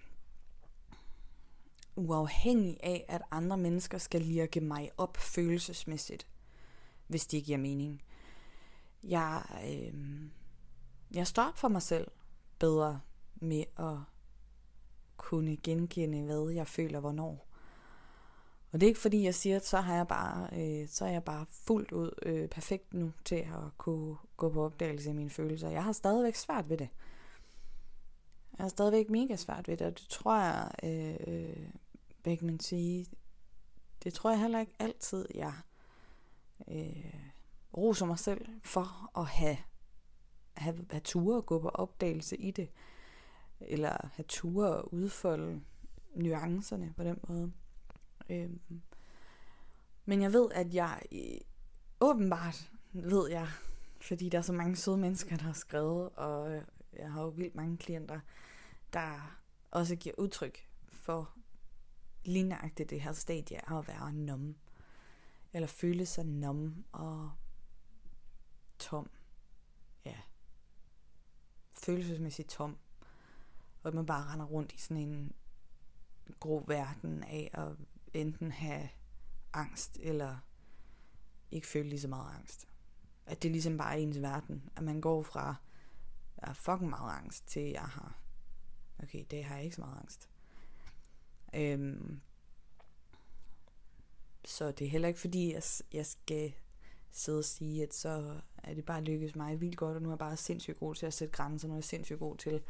uafhængig 1.97 2.79
af, 2.83 3.05
at 3.09 3.23
andre 3.31 3.57
mennesker 3.57 3.99
skal 3.99 4.23
lirke 4.23 4.61
mig 4.61 4.91
op 4.97 5.17
følelsesmæssigt, 5.17 6.27
hvis 7.07 7.27
det 7.27 7.45
giver 7.45 7.59
mening. 7.59 8.03
Jeg, 9.03 9.43
øh, 9.65 9.95
jeg 11.15 11.27
står 11.27 11.43
op 11.43 11.59
for 11.59 11.69
mig 11.69 11.83
selv 11.83 12.11
bedre 12.59 13.01
med 13.35 13.65
at 13.79 13.97
kunne 15.17 15.57
genkende, 15.57 16.23
hvad 16.23 16.51
jeg 16.55 16.67
føler 16.67 17.01
hvornår. 17.01 17.49
Og 18.73 18.81
det 18.81 18.87
er 18.87 18.89
ikke 18.89 19.01
fordi, 19.01 19.25
jeg 19.25 19.35
siger, 19.35 19.57
at 19.57 19.67
så, 19.67 19.81
har 19.81 19.97
jeg 19.97 20.09
bare, 20.09 20.49
øh, 20.53 20.89
så 20.89 21.05
er 21.05 21.11
jeg 21.11 21.25
bare 21.25 21.47
fuldt 21.51 21.93
ud 21.93 22.11
øh, 22.23 22.49
perfekt 22.49 22.95
nu 22.95 23.13
til 23.25 23.35
at 23.35 23.79
kunne 23.79 24.17
gå 24.37 24.49
på 24.51 24.65
opdagelse 24.65 25.09
af 25.09 25.15
mine 25.15 25.31
følelser. 25.31 25.71
Jeg 25.71 25.85
har 25.85 25.93
stadigvæk 25.93 26.35
svært 26.35 26.69
ved 26.69 26.79
det. 26.79 26.89
Jeg 28.59 28.65
har 28.65 28.69
stadigvæk 28.69 29.11
mega 29.11 29.37
svært 29.37 29.69
ved 29.69 29.77
det, 29.77 29.87
og 29.87 29.99
det 29.99 30.09
tror 30.09 30.37
jeg, 30.37 30.71
øh, 30.83 31.67
hvad 32.23 32.37
kan 32.37 32.47
man 32.47 32.61
sige, 32.61 33.07
det 34.05 34.15
tror 34.15 34.31
jeg 34.31 34.41
heller 34.41 34.61
ikke 34.61 34.75
altid, 34.79 35.27
jeg 35.35 35.53
øh, 36.69 37.15
roser 37.77 38.07
mig 38.07 38.19
selv 38.19 38.47
for 38.65 39.19
at 39.19 39.27
have, 39.27 39.57
have, 40.55 40.87
have 40.91 41.01
ture 41.01 41.37
og 41.37 41.47
gå 41.47 41.59
på 41.59 41.69
opdagelse 41.69 42.37
i 42.37 42.51
det, 42.51 42.69
eller 43.61 43.97
have 44.15 44.25
ture 44.29 44.69
og 44.77 44.95
udfolde 44.95 45.61
nuancerne 46.15 46.95
på 46.97 47.05
den 47.05 47.19
måde. 47.29 47.53
Øh, 48.31 48.51
men 50.05 50.23
jeg 50.23 50.33
ved, 50.33 50.49
at 50.53 50.75
jeg 50.75 51.03
øh, 51.13 51.41
åbenbart 52.01 52.71
ved 52.93 53.31
jeg, 53.31 53.49
fordi 54.01 54.29
der 54.29 54.39
er 54.39 54.43
så 54.43 54.53
mange 54.53 54.77
søde 54.77 54.97
mennesker, 54.97 55.37
der 55.37 55.45
har 55.45 55.53
skrevet, 55.53 56.09
og 56.09 56.53
øh, 56.53 56.63
jeg 56.99 57.13
har 57.13 57.23
jo 57.23 57.29
vildt 57.29 57.55
mange 57.55 57.77
klienter, 57.77 58.21
der 58.93 59.39
også 59.71 59.97
giver 59.97 60.15
udtryk 60.19 60.69
for 60.89 61.35
lignagtigt 62.25 62.91
det 62.91 63.01
her 63.01 63.13
stadie 63.13 63.71
af 63.71 63.79
at 63.79 63.89
være 63.89 64.13
numme. 64.13 64.55
Eller 65.53 65.69
føle 65.69 66.07
sig 66.07 66.27
numme 66.27 66.85
og 66.93 67.31
tom. 68.79 69.11
Ja. 70.05 70.17
Følelsesmæssigt 71.71 72.49
tom. 72.49 72.79
Og 73.83 73.89
at 73.89 73.95
man 73.95 74.07
bare 74.07 74.33
render 74.33 74.47
rundt 74.47 74.73
i 74.73 74.79
sådan 74.79 74.97
en 74.97 75.33
grå 76.41 76.65
verden 76.67 77.23
af 77.23 77.51
at 77.53 77.77
enten 78.15 78.53
have 78.53 78.89
angst 79.53 79.99
eller 80.01 80.39
ikke 81.51 81.67
føle 81.67 81.89
lige 81.89 82.01
så 82.01 82.09
meget 82.09 82.35
angst. 82.35 82.69
At 83.27 83.43
det 83.43 83.49
er 83.49 83.53
ligesom 83.53 83.79
bare 83.79 84.01
ens 84.01 84.23
verden. 84.23 84.71
At 84.77 84.83
man 84.83 85.01
går 85.01 85.23
fra, 85.23 85.55
jeg 86.43 86.49
har 86.49 86.55
fucking 86.55 86.91
meget 86.91 87.19
angst, 87.19 87.47
til 87.47 87.63
jeg 87.63 87.83
har, 87.83 88.19
okay, 89.03 89.25
det 89.31 89.45
har 89.45 89.55
jeg 89.55 89.65
ikke 89.65 89.77
så 89.77 89.83
meget 89.83 89.99
angst. 89.99 90.29
Øhm, 91.55 92.21
så 94.45 94.71
det 94.71 94.85
er 94.85 94.91
heller 94.91 95.09
ikke 95.09 95.21
fordi, 95.21 95.53
jeg, 95.53 95.63
jeg 95.93 96.07
skal 96.07 96.53
sidde 97.11 97.39
og 97.39 97.45
sige, 97.45 97.83
at 97.83 97.95
så 97.95 98.41
er 98.63 98.75
det 98.75 98.85
bare 98.85 99.03
lykkedes 99.05 99.37
mig 99.37 99.61
vildt 99.61 99.77
godt, 99.77 99.97
og 99.97 100.03
nu 100.03 100.09
er 100.09 100.13
jeg 100.13 100.19
bare 100.19 100.37
sindssygt 100.37 100.79
god 100.79 100.95
til 100.95 101.07
at 101.07 101.15
sætte 101.15 101.33
grænser, 101.33 101.69
nu 101.69 101.75
er 101.75 101.77
jeg 101.77 101.85
sindssygt 101.85 102.19
god 102.19 102.37
til 102.37 102.63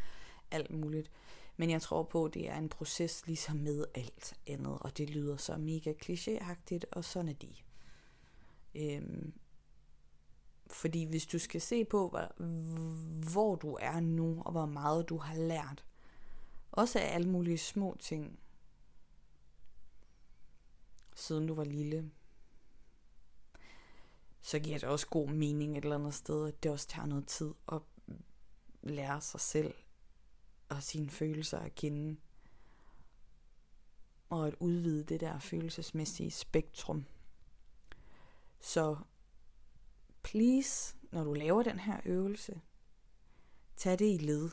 alt 0.51 0.71
muligt. 0.71 1.11
Men 1.57 1.71
jeg 1.71 1.83
tror 1.83 2.03
på, 2.03 2.25
at 2.25 2.35
det 2.35 2.49
er 2.49 2.59
en 2.59 2.69
proces 2.69 3.27
ligesom 3.27 3.57
med 3.57 3.85
alt 3.95 4.35
andet, 4.47 4.79
og 4.81 4.99
det 4.99 5.11
lyder 5.11 5.37
så 5.37 5.57
mega 5.57 5.93
klichéagtigt, 6.05 6.85
og 6.93 7.05
sådan 7.05 7.29
er 7.29 7.33
det. 7.33 7.65
Øhm, 8.75 9.33
fordi 10.75 11.05
hvis 11.05 11.27
du 11.27 11.39
skal 11.39 11.61
se 11.61 11.85
på, 11.85 12.19
hvor, 13.33 13.55
du 13.55 13.79
er 13.81 14.01
nu, 14.01 14.43
og 14.45 14.53
hvor 14.53 14.67
meget 14.67 15.09
du 15.09 15.17
har 15.17 15.35
lært, 15.35 15.85
også 16.73 16.99
af 16.99 17.15
alle 17.15 17.29
mulige 17.29 17.59
små 17.59 17.97
ting, 18.01 18.39
siden 21.15 21.47
du 21.47 21.55
var 21.55 21.65
lille, 21.65 22.11
så 24.41 24.59
giver 24.59 24.79
det 24.79 24.89
også 24.89 25.07
god 25.07 25.29
mening 25.29 25.79
et 25.79 25.85
eller 25.85 25.97
andet 25.97 26.15
sted, 26.15 26.49
at 26.49 26.63
det 26.63 26.71
også 26.71 26.89
tager 26.89 27.07
noget 27.07 27.27
tid 27.27 27.55
at 27.73 27.81
lære 28.83 29.21
sig 29.21 29.41
selv 29.41 29.75
og 30.69 30.83
sine 30.83 31.11
følelser 31.11 31.59
at 31.59 31.75
kende. 31.75 32.17
Og 34.31 34.47
at 34.47 34.55
udvide 34.61 35.05
det 35.05 35.21
der 35.21 35.39
følelsesmæssige 35.39 36.31
spektrum. 36.31 37.05
Så 38.61 38.97
please, 40.23 40.97
når 41.13 41.25
du 41.25 41.33
laver 41.33 41.63
den 41.63 41.79
her 41.79 42.01
øvelse, 42.05 42.61
tag 43.77 43.99
det 43.99 44.15
i 44.15 44.19
led. 44.19 44.51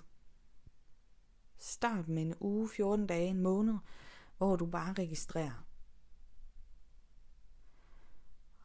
Start 1.57 2.07
med 2.07 2.21
en 2.21 2.35
uge, 2.39 2.69
14 2.69 3.07
dage, 3.07 3.27
en 3.27 3.41
måned, 3.41 3.77
hvor 4.37 4.55
du 4.55 4.65
bare 4.65 4.93
registrerer. 4.93 5.65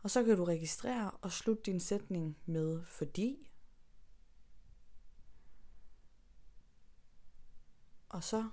Og 0.03 0.11
så 0.11 0.25
kan 0.25 0.37
du 0.37 0.45
registrere 0.45 1.11
og 1.11 1.33
slutte 1.33 1.63
din 1.63 1.81
sætning 1.81 2.39
med 2.47 2.85
fordi. 2.85 3.51
Og 8.09 8.25
så 8.25 8.51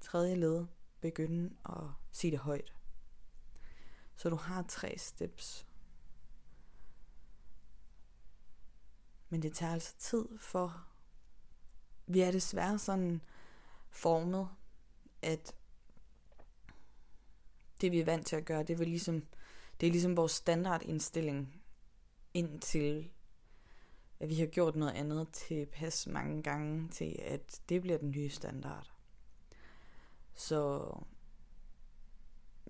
tredje 0.00 0.34
led 0.34 0.66
begynde 1.00 1.56
at 1.64 1.84
sige 2.12 2.30
det 2.30 2.38
højt. 2.38 2.74
Så 4.16 4.30
du 4.30 4.36
har 4.36 4.62
tre 4.62 4.98
steps. 4.98 5.66
Men 9.34 9.42
det 9.42 9.54
tager 9.54 9.72
altså 9.72 9.94
tid 9.98 10.28
for, 10.38 10.86
vi 12.06 12.20
er 12.20 12.30
desværre 12.30 12.78
sådan 12.78 13.20
formet, 13.90 14.48
at 15.22 15.54
det 17.80 17.92
vi 17.92 18.00
er 18.00 18.04
vant 18.04 18.26
til 18.26 18.36
at 18.36 18.44
gøre, 18.44 18.62
det 18.62 18.78
vil 18.78 18.88
ligesom, 18.88 19.26
det 19.80 19.86
er 19.86 19.90
ligesom 19.90 20.16
vores 20.16 20.32
standardindstilling 20.32 21.62
indtil 22.34 23.10
at 24.20 24.28
vi 24.28 24.34
har 24.34 24.46
gjort 24.46 24.76
noget 24.76 24.92
andet 24.92 25.28
til 25.32 25.66
pas 25.66 26.06
mange 26.06 26.42
gange 26.42 26.88
til, 26.88 27.18
at 27.22 27.60
det 27.68 27.82
bliver 27.82 27.98
den 27.98 28.10
nye 28.10 28.30
standard. 28.30 28.92
Så 30.34 30.92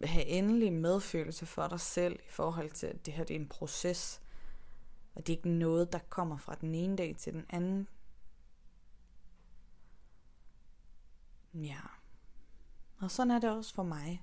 have 0.03 0.27
endelig 0.27 0.73
medfølelse 0.73 1.47
for 1.47 1.69
dig 1.69 1.81
selv 1.81 2.21
i 2.29 2.31
forhold 2.31 2.71
til, 2.71 2.87
at 2.87 3.07
det 3.07 3.15
her 3.15 3.25
det 3.25 3.37
er 3.37 3.41
en 3.41 3.49
proces, 3.49 4.21
og 5.15 5.27
det 5.27 5.33
er 5.33 5.37
ikke 5.37 5.49
noget, 5.49 5.93
der 5.93 5.99
kommer 5.99 6.37
fra 6.37 6.55
den 6.61 6.75
ene 6.75 6.97
dag 6.97 7.17
til 7.17 7.33
den 7.33 7.47
anden. 7.51 7.89
Ja. 11.55 11.81
Og 12.99 13.11
sådan 13.11 13.31
er 13.31 13.39
det 13.39 13.51
også 13.51 13.75
for 13.75 13.83
mig. 13.83 14.23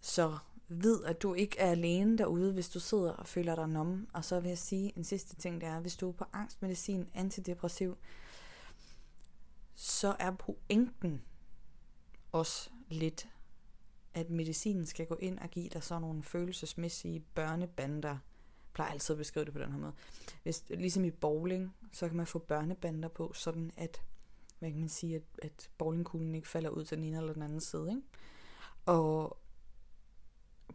så 0.00 0.38
vid, 0.68 1.04
at 1.04 1.22
du 1.22 1.34
ikke 1.34 1.58
er 1.58 1.70
alene 1.70 2.18
derude, 2.18 2.52
hvis 2.52 2.68
du 2.68 2.80
sidder 2.80 3.12
og 3.12 3.26
føler 3.26 3.54
dig 3.54 3.68
nom. 3.68 4.08
Og 4.12 4.24
så 4.24 4.40
vil 4.40 4.48
jeg 4.48 4.58
sige 4.58 4.92
en 4.96 5.04
sidste 5.04 5.36
ting, 5.36 5.60
det 5.60 5.68
er, 5.68 5.80
hvis 5.80 5.96
du 5.96 6.08
er 6.08 6.12
på 6.12 6.24
angstmedicin, 6.32 7.08
antidepressiv, 7.14 7.96
så 9.74 10.16
er 10.18 10.30
pointen 10.30 11.22
også 12.32 12.70
lidt 12.88 13.28
at 14.14 14.30
medicinen 14.30 14.86
skal 14.86 15.06
gå 15.06 15.14
ind 15.14 15.38
og 15.38 15.50
give 15.50 15.68
dig 15.68 15.82
sådan 15.82 16.00
nogle 16.00 16.22
følelsesmæssige 16.22 17.20
børnebander. 17.34 18.08
Jeg 18.08 18.18
plejer 18.72 18.90
altid 18.90 19.14
at 19.14 19.18
beskrive 19.18 19.44
det 19.44 19.52
på 19.52 19.58
den 19.58 19.72
her 19.72 19.78
måde. 19.78 19.92
Hvis, 20.42 20.64
ligesom 20.68 21.04
i 21.04 21.10
bowling, 21.10 21.74
så 21.92 22.08
kan 22.08 22.16
man 22.16 22.26
få 22.26 22.38
børnebander 22.38 23.08
på, 23.08 23.32
sådan 23.32 23.70
at 23.76 24.02
hvad 24.64 24.72
kan 24.72 24.80
man 24.80 24.88
sige, 24.88 25.16
at, 25.16 25.22
at 25.42 25.70
bowlingkuglen 25.78 26.34
ikke 26.34 26.48
falder 26.48 26.70
ud 26.70 26.84
til 26.84 26.96
den 26.96 27.04
ene 27.04 27.16
eller 27.16 27.32
den 27.32 27.42
anden 27.42 27.60
side. 27.60 27.90
Ikke? 27.90 28.02
Og 28.86 29.38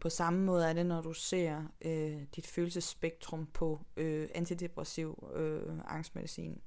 på 0.00 0.08
samme 0.08 0.44
måde 0.44 0.68
er 0.68 0.72
det, 0.72 0.86
når 0.86 1.00
du 1.00 1.12
ser 1.12 1.64
øh, 1.80 2.22
dit 2.36 2.46
følelsesspektrum 2.46 3.46
på 3.46 3.80
øh, 3.96 4.28
antidepressiv 4.34 5.30
øh, 5.34 5.78
angstmedicin 5.86 6.60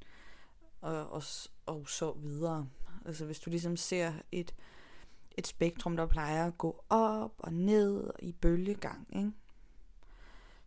og, 0.81 1.09
og, 1.11 1.23
og 1.65 1.89
så 1.89 2.11
videre. 2.11 2.69
Altså 3.05 3.25
hvis 3.25 3.39
du 3.39 3.49
ligesom 3.49 3.77
ser 3.77 4.13
et, 4.31 4.55
et 5.37 5.47
spektrum, 5.47 5.95
der 5.95 6.05
plejer 6.05 6.47
at 6.47 6.57
gå 6.57 6.83
op 6.89 7.33
og 7.37 7.53
ned 7.53 8.11
i 8.19 8.31
bølgegang, 8.31 9.07
ikke? 9.15 9.31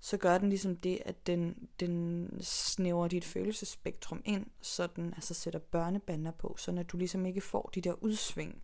Så 0.07 0.17
gør 0.17 0.39
den 0.39 0.49
ligesom 0.49 0.77
det, 0.77 0.99
at 1.05 1.27
den, 1.27 1.69
den 1.81 2.29
snæver 2.41 3.09
dit 3.09 3.25
følelsespektrum 3.25 4.23
ind, 4.25 4.47
så 4.61 4.87
den 4.97 5.15
altså 5.15 5.35
sætter 5.35 5.61
børnebander 5.61 6.31
på, 6.31 6.55
så 6.59 6.77
at 6.79 6.93
du 6.93 6.97
ligesom 6.97 7.27
ikke 7.27 7.41
får 7.41 7.71
de 7.75 7.81
der 7.81 7.93
udsving. 7.93 8.63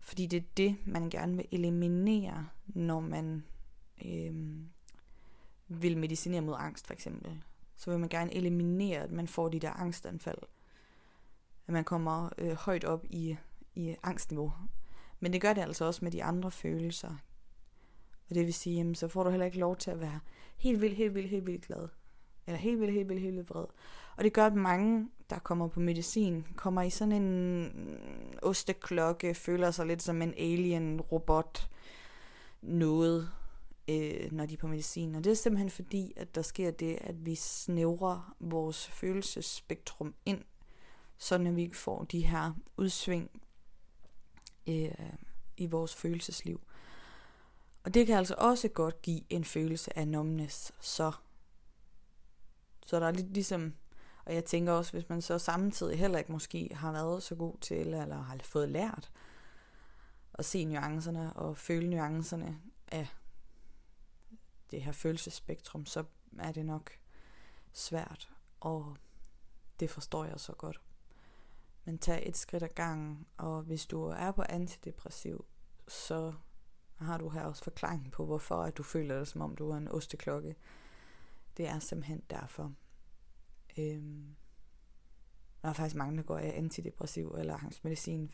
Fordi 0.00 0.26
det 0.26 0.36
er 0.36 0.46
det, 0.56 0.76
man 0.86 1.10
gerne 1.10 1.36
vil 1.36 1.46
eliminere, 1.52 2.48
når 2.66 3.00
man 3.00 3.44
øh, 4.04 4.34
vil 5.68 5.98
medicinere 5.98 6.40
mod 6.40 6.54
angst 6.58 6.86
for 6.86 6.94
eksempel. 6.94 7.42
Så 7.76 7.90
vil 7.90 8.00
man 8.00 8.08
gerne 8.08 8.34
eliminere, 8.34 9.00
at 9.00 9.10
man 9.10 9.28
får 9.28 9.48
de 9.48 9.60
der 9.60 9.70
angstanfald. 9.70 10.42
At 11.66 11.72
man 11.72 11.84
kommer 11.84 12.30
øh, 12.38 12.52
højt 12.52 12.84
op 12.84 13.04
i, 13.10 13.36
i 13.74 13.96
angstniveau. 14.02 14.52
Men 15.20 15.32
det 15.32 15.40
gør 15.40 15.52
det 15.52 15.62
altså 15.62 15.84
også 15.84 16.04
med 16.04 16.12
de 16.12 16.24
andre 16.24 16.50
følelser. 16.50 17.16
Og 18.28 18.34
det 18.34 18.46
vil 18.46 18.54
sige, 18.54 18.76
jamen, 18.76 18.94
så 18.94 19.08
får 19.08 19.22
du 19.22 19.30
heller 19.30 19.46
ikke 19.46 19.58
lov 19.58 19.76
til 19.76 19.90
at 19.90 20.00
være 20.00 20.20
helt 20.56 20.80
vildt, 20.80 20.96
helt 20.96 21.14
vildt, 21.14 21.28
helt 21.28 21.46
vildt 21.46 21.66
glad. 21.66 21.88
Eller 22.46 22.58
helt 22.58 22.80
vildt, 22.80 22.92
helt 22.92 23.08
vildt, 23.08 23.22
helt 23.22 23.36
vildt 23.36 23.50
vred. 23.50 23.64
Og 24.16 24.24
det 24.24 24.32
gør, 24.32 24.46
at 24.46 24.54
mange, 24.54 25.08
der 25.30 25.38
kommer 25.38 25.68
på 25.68 25.80
medicin, 25.80 26.46
kommer 26.56 26.82
i 26.82 26.90
sådan 26.90 27.22
en 27.22 27.72
osteklokke, 28.42 29.34
føler 29.34 29.70
sig 29.70 29.86
lidt 29.86 30.02
som 30.02 30.22
en 30.22 30.34
alien-robot, 30.36 31.70
noget, 32.62 33.30
øh, 33.88 34.32
når 34.32 34.46
de 34.46 34.54
er 34.54 34.58
på 34.58 34.66
medicin. 34.66 35.14
Og 35.14 35.24
det 35.24 35.30
er 35.30 35.34
simpelthen 35.34 35.70
fordi, 35.70 36.12
at 36.16 36.34
der 36.34 36.42
sker 36.42 36.70
det, 36.70 36.98
at 37.00 37.26
vi 37.26 37.34
snævrer 37.34 38.34
vores 38.40 38.88
følelsesspektrum 38.88 40.14
ind, 40.26 40.42
så 41.18 41.34
at 41.34 41.56
vi 41.56 41.62
ikke 41.62 41.76
får 41.76 42.04
de 42.04 42.26
her 42.26 42.52
udsving 42.76 43.30
øh, 44.68 44.90
i 45.56 45.66
vores 45.66 45.94
følelsesliv. 45.94 46.60
Og 47.84 47.94
det 47.94 48.06
kan 48.06 48.16
altså 48.16 48.34
også 48.38 48.68
godt 48.68 49.02
give 49.02 49.32
en 49.32 49.44
følelse 49.44 49.98
af 49.98 50.08
numbness, 50.08 50.72
så. 50.80 51.12
Så 52.86 53.00
der 53.00 53.06
er 53.06 53.10
lidt 53.10 53.32
ligesom, 53.32 53.74
og 54.24 54.34
jeg 54.34 54.44
tænker 54.44 54.72
også, 54.72 54.92
hvis 54.92 55.08
man 55.08 55.22
så 55.22 55.38
samtidig 55.38 55.98
heller 55.98 56.18
ikke 56.18 56.32
måske 56.32 56.70
har 56.74 56.92
været 56.92 57.22
så 57.22 57.34
god 57.34 57.58
til, 57.60 57.76
eller 57.94 58.22
har 58.22 58.38
fået 58.42 58.68
lært 58.68 59.12
at 60.34 60.44
se 60.44 60.64
nuancerne 60.64 61.32
og 61.32 61.56
føle 61.56 61.90
nuancerne 61.90 62.60
af 62.88 63.08
det 64.70 64.82
her 64.82 64.92
følelsesspektrum, 64.92 65.86
så 65.86 66.04
er 66.38 66.52
det 66.52 66.66
nok 66.66 66.90
svært, 67.72 68.30
og 68.60 68.96
det 69.80 69.90
forstår 69.90 70.24
jeg 70.24 70.40
så 70.40 70.52
godt. 70.52 70.80
Men 71.84 71.98
tag 71.98 72.28
et 72.28 72.36
skridt 72.36 72.62
ad 72.62 72.68
gangen, 72.68 73.26
og 73.36 73.62
hvis 73.62 73.86
du 73.86 74.04
er 74.04 74.30
på 74.30 74.44
antidepressiv, 74.48 75.44
så 75.88 76.32
har 77.00 77.18
du 77.18 77.28
her 77.28 77.44
også 77.44 77.64
forklaringen 77.64 78.10
på, 78.10 78.26
hvorfor 78.26 78.62
at 78.62 78.76
du 78.76 78.82
føler 78.82 79.18
dig, 79.18 79.26
som 79.26 79.40
om 79.40 79.56
du 79.56 79.70
er 79.70 79.76
en 79.76 79.88
osteklokke. 79.88 80.56
Det 81.56 81.68
er 81.68 81.78
simpelthen 81.78 82.22
derfor. 82.30 82.72
Øhm, 83.78 84.34
der 85.62 85.68
er 85.68 85.72
faktisk 85.72 85.96
mange, 85.96 86.16
der 86.16 86.22
går 86.22 86.38
af 86.38 86.52
antidepressiv 86.56 87.34
eller 87.38 87.54
angstmedicin, 87.54 88.30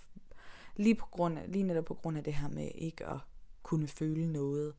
lige, 0.76 0.94
på 0.94 1.06
grund 1.06 1.38
af, 1.38 1.52
lige 1.52 1.64
netop 1.64 1.84
på 1.84 1.94
grund 1.94 2.18
af 2.18 2.24
det 2.24 2.34
her 2.34 2.48
med 2.48 2.70
ikke 2.74 3.06
at 3.06 3.18
kunne 3.62 3.88
føle 3.88 4.32
noget. 4.32 4.74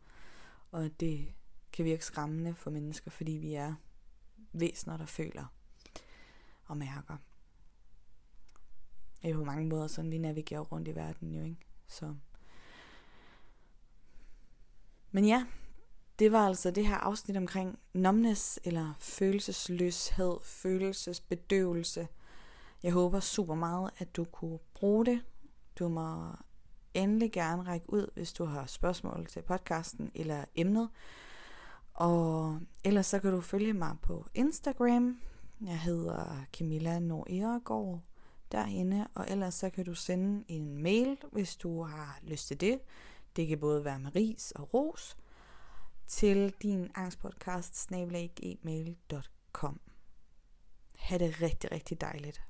Og 0.72 0.90
det 1.00 1.34
kan 1.74 1.86
virke 1.86 2.06
skræmmende 2.06 2.56
for 2.56 2.72
mennesker, 2.72 3.12
fordi 3.12 3.32
vi 3.32 3.54
er 3.54 3.76
væsener, 4.54 4.98
der 4.98 5.06
føler 5.06 5.46
og 6.66 6.78
mærker. 6.78 7.18
Det 9.22 9.30
er 9.30 9.36
på 9.36 9.44
mange 9.44 9.66
måder 9.70 9.88
sådan, 9.88 10.12
vi 10.12 10.18
navigerer 10.18 10.62
rundt 10.62 10.88
i 10.88 10.96
verden 10.96 11.32
jo, 11.32 11.44
ikke? 11.44 11.58
Så 11.88 12.16
men 15.16 15.26
ja, 15.26 15.46
det 16.20 16.32
var 16.32 16.48
altså 16.48 16.72
det 16.72 16.88
her 16.88 16.96
afsnit 16.96 17.38
omkring 17.38 17.80
numbness, 17.94 18.60
eller 18.64 18.94
følelsesløshed, 19.00 20.38
følelsesbedøvelse. 20.44 22.08
Jeg 22.84 22.92
håber 22.92 23.20
super 23.20 23.56
meget, 23.56 23.92
at 23.98 24.16
du 24.16 24.24
kunne 24.24 24.60
bruge 24.74 25.06
det. 25.06 25.22
Du 25.80 25.88
må 25.88 26.28
endelig 26.94 27.32
gerne 27.32 27.64
række 27.64 27.94
ud, 27.94 28.08
hvis 28.14 28.34
du 28.34 28.46
har 28.46 28.66
spørgsmål 28.66 29.26
til 29.26 29.42
podcasten 29.42 30.12
eller 30.16 30.46
emnet. 30.56 30.90
Og 31.94 32.60
ellers 32.84 33.06
så 33.06 33.20
kan 33.20 33.32
du 33.32 33.42
følge 33.42 33.74
mig 33.74 33.96
på 34.02 34.26
Instagram. 34.34 35.20
Jeg 35.66 35.80
hedder 35.80 36.46
Camilla 36.54 37.00
Nordegård 37.00 38.02
derinde, 38.52 39.08
og 39.14 39.26
ellers 39.30 39.54
så 39.54 39.70
kan 39.70 39.86
du 39.86 39.94
sende 39.94 40.44
en 40.48 40.84
mail, 40.84 41.18
hvis 41.32 41.56
du 41.56 41.84
har 41.84 42.20
lyst 42.24 42.48
til 42.48 42.62
det 42.62 42.80
det 43.36 43.48
kan 43.48 43.60
både 43.60 43.86
være 43.86 44.00
med 44.00 44.16
ris 44.16 44.52
og 44.52 44.74
ros 44.74 45.18
til 46.08 46.54
din 46.62 46.92
angstpodcast 46.96 47.76
snabelaggmail.com. 47.76 49.80
Ha' 50.98 51.18
det 51.18 51.42
rigtig, 51.42 51.72
rigtig 51.72 52.02
dejligt. 52.02 52.44